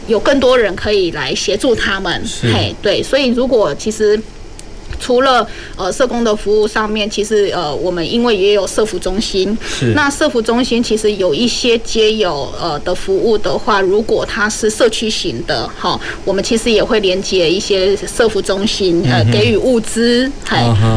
[0.07, 4.21] 有更多人可以来协助他们，嘿，对，所以如果其实。
[4.99, 9.93] 除了呃社工的服务上面，其实呃我们因为也有社服中心，是。
[9.95, 20.57] 那社服中心其实有一些街友呃的服务的话，如果它是社区型的哈，我们其实也会连接一些社服中心呃给予物资，嘿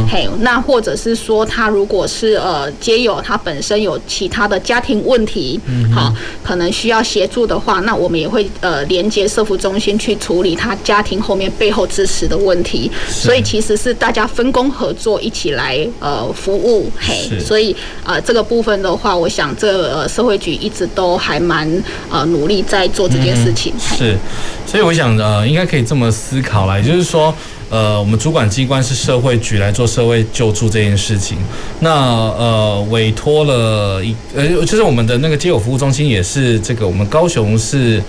[0.09, 5.59] 嘿，那或者是说他如果是呃街友他本身有其他的家庭问题，
[5.93, 13.88] 好可能需要协助的话，那我们也会呃连接社服中心去处理他家庭后面背后支持的问题，所以其实是。
[13.89, 21.67] 是大家分工合作一起来呃服务嘿，所以呃这个部分的话，我想这呃社会局一直都还蛮
[22.11, 23.73] 呃努力在做这件事情。
[23.73, 24.17] 嗯、是，
[24.67, 27.33] 所以我想呃应该可以这么思考来，就是说
[27.71, 31.39] 呃我们主管机关是社会局来做社会救助这件事情，
[31.79, 37.99] 那呃委托了一呃就是我们的那个街友服务中心也是这个我们高雄市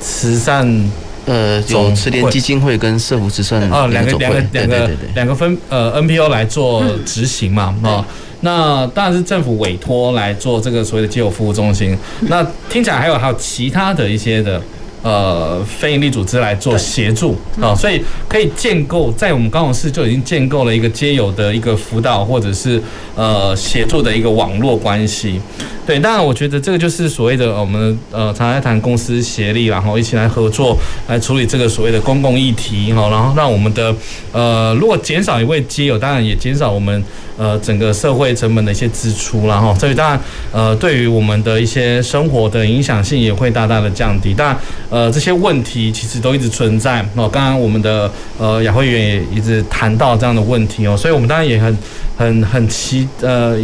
[0.00, 0.90] 慈善。
[1.28, 8.04] 呃，有慈联基金会跟社福慈善啊，两个两个两个两个分呃 NPO 来做执行嘛啊、哦，
[8.40, 11.96] 那当然是政府委托来做这个所谓的基友服务中心。
[12.22, 14.60] 那听起来还有还有其他的一些的
[15.02, 22.82] 呃非营利组织来做协助啊、哦，所以可以建构在我们高雄市就已经建构了一个街友的一个辅导或者是
[23.14, 25.40] 呃协助的一个网络关系。
[25.86, 30.76] 对，当然，我觉得这个就是所谓的我们呃，常常在谈公司协力，然后一起来合作
[31.06, 33.94] 来处理这个所谓的公共议题哈，然后让我们的
[34.30, 37.02] 呃，如果减少一位街友，当然也减少我们
[37.38, 40.20] 呃整个社会成本的一些支出然后，所以当然
[40.52, 44.34] 呃，对于我们的一些生活的影响性也会大大的降低。
[44.34, 44.56] 当然
[44.90, 47.26] 呃，这些问题其实都一直存在哦。
[47.26, 51.78] 刚刚我们的呃雅慧员也一直谈到这样的问题哦，所以我们当然也很
[52.18, 53.58] 很很期呃。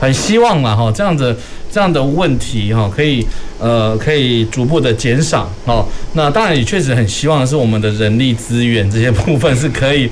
[0.00, 1.36] 很希望嘛哈，这样子
[1.72, 3.26] 这样的问题哈，可以
[3.58, 5.84] 呃可以逐步的减少哦。
[6.12, 10.08] 那当然也确实很希望是我们的人力资源这些部分是可以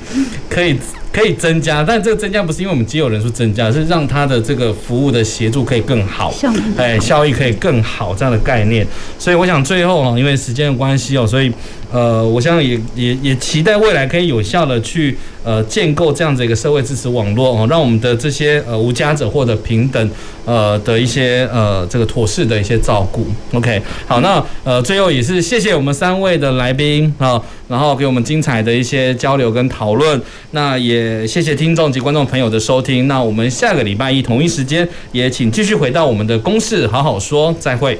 [0.49, 0.77] 可以。
[1.11, 6.33] 可以增加，但这个增加不是因为我们机友人数增加，是让他的这个服务的协助可以更好，
[6.77, 8.85] 哎，效益可以更好这样的概念。
[9.17, 11.51] 所以我想最后哈，因为时间的关系哦，所以
[11.91, 20.11] 呃，我想也也也期待未来可以有效的去呃建构这样子一个社会支持网络哦，让我们的这些呃无家者获得平等
[20.45, 23.25] 呃的一些呃这个妥适的一些照顾。
[23.53, 30.21] OK，好，那呃最后也是谢谢我们三位的来宾啊，然后给我们精彩的一些交流跟讨论，
[30.51, 31.25] 那也。
[31.27, 37.99] 谢谢听众及观众朋友的收听，那我们下个礼拜一同一时间也请继续回到我们的公事好好说，再会。